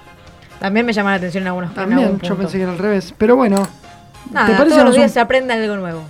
También 0.63 0.87
me 0.87 0.93
llama 0.93 1.11
la 1.11 1.17
atención 1.17 1.43
en 1.43 1.49
algunos 1.49 1.75
También, 1.75 2.21
yo 2.21 2.37
pensé 2.37 2.59
que 2.59 2.63
era 2.63 2.71
al 2.71 2.79
revés. 2.79 3.13
Pero 3.19 3.35
bueno. 3.35 3.67
Nada, 4.31 4.57
todos 4.57 4.85
los 4.85 4.95
días 4.95 5.11
se 5.11 5.19
aprende 5.19 5.53
algo 5.53 5.77
nuevo. 5.77 6.05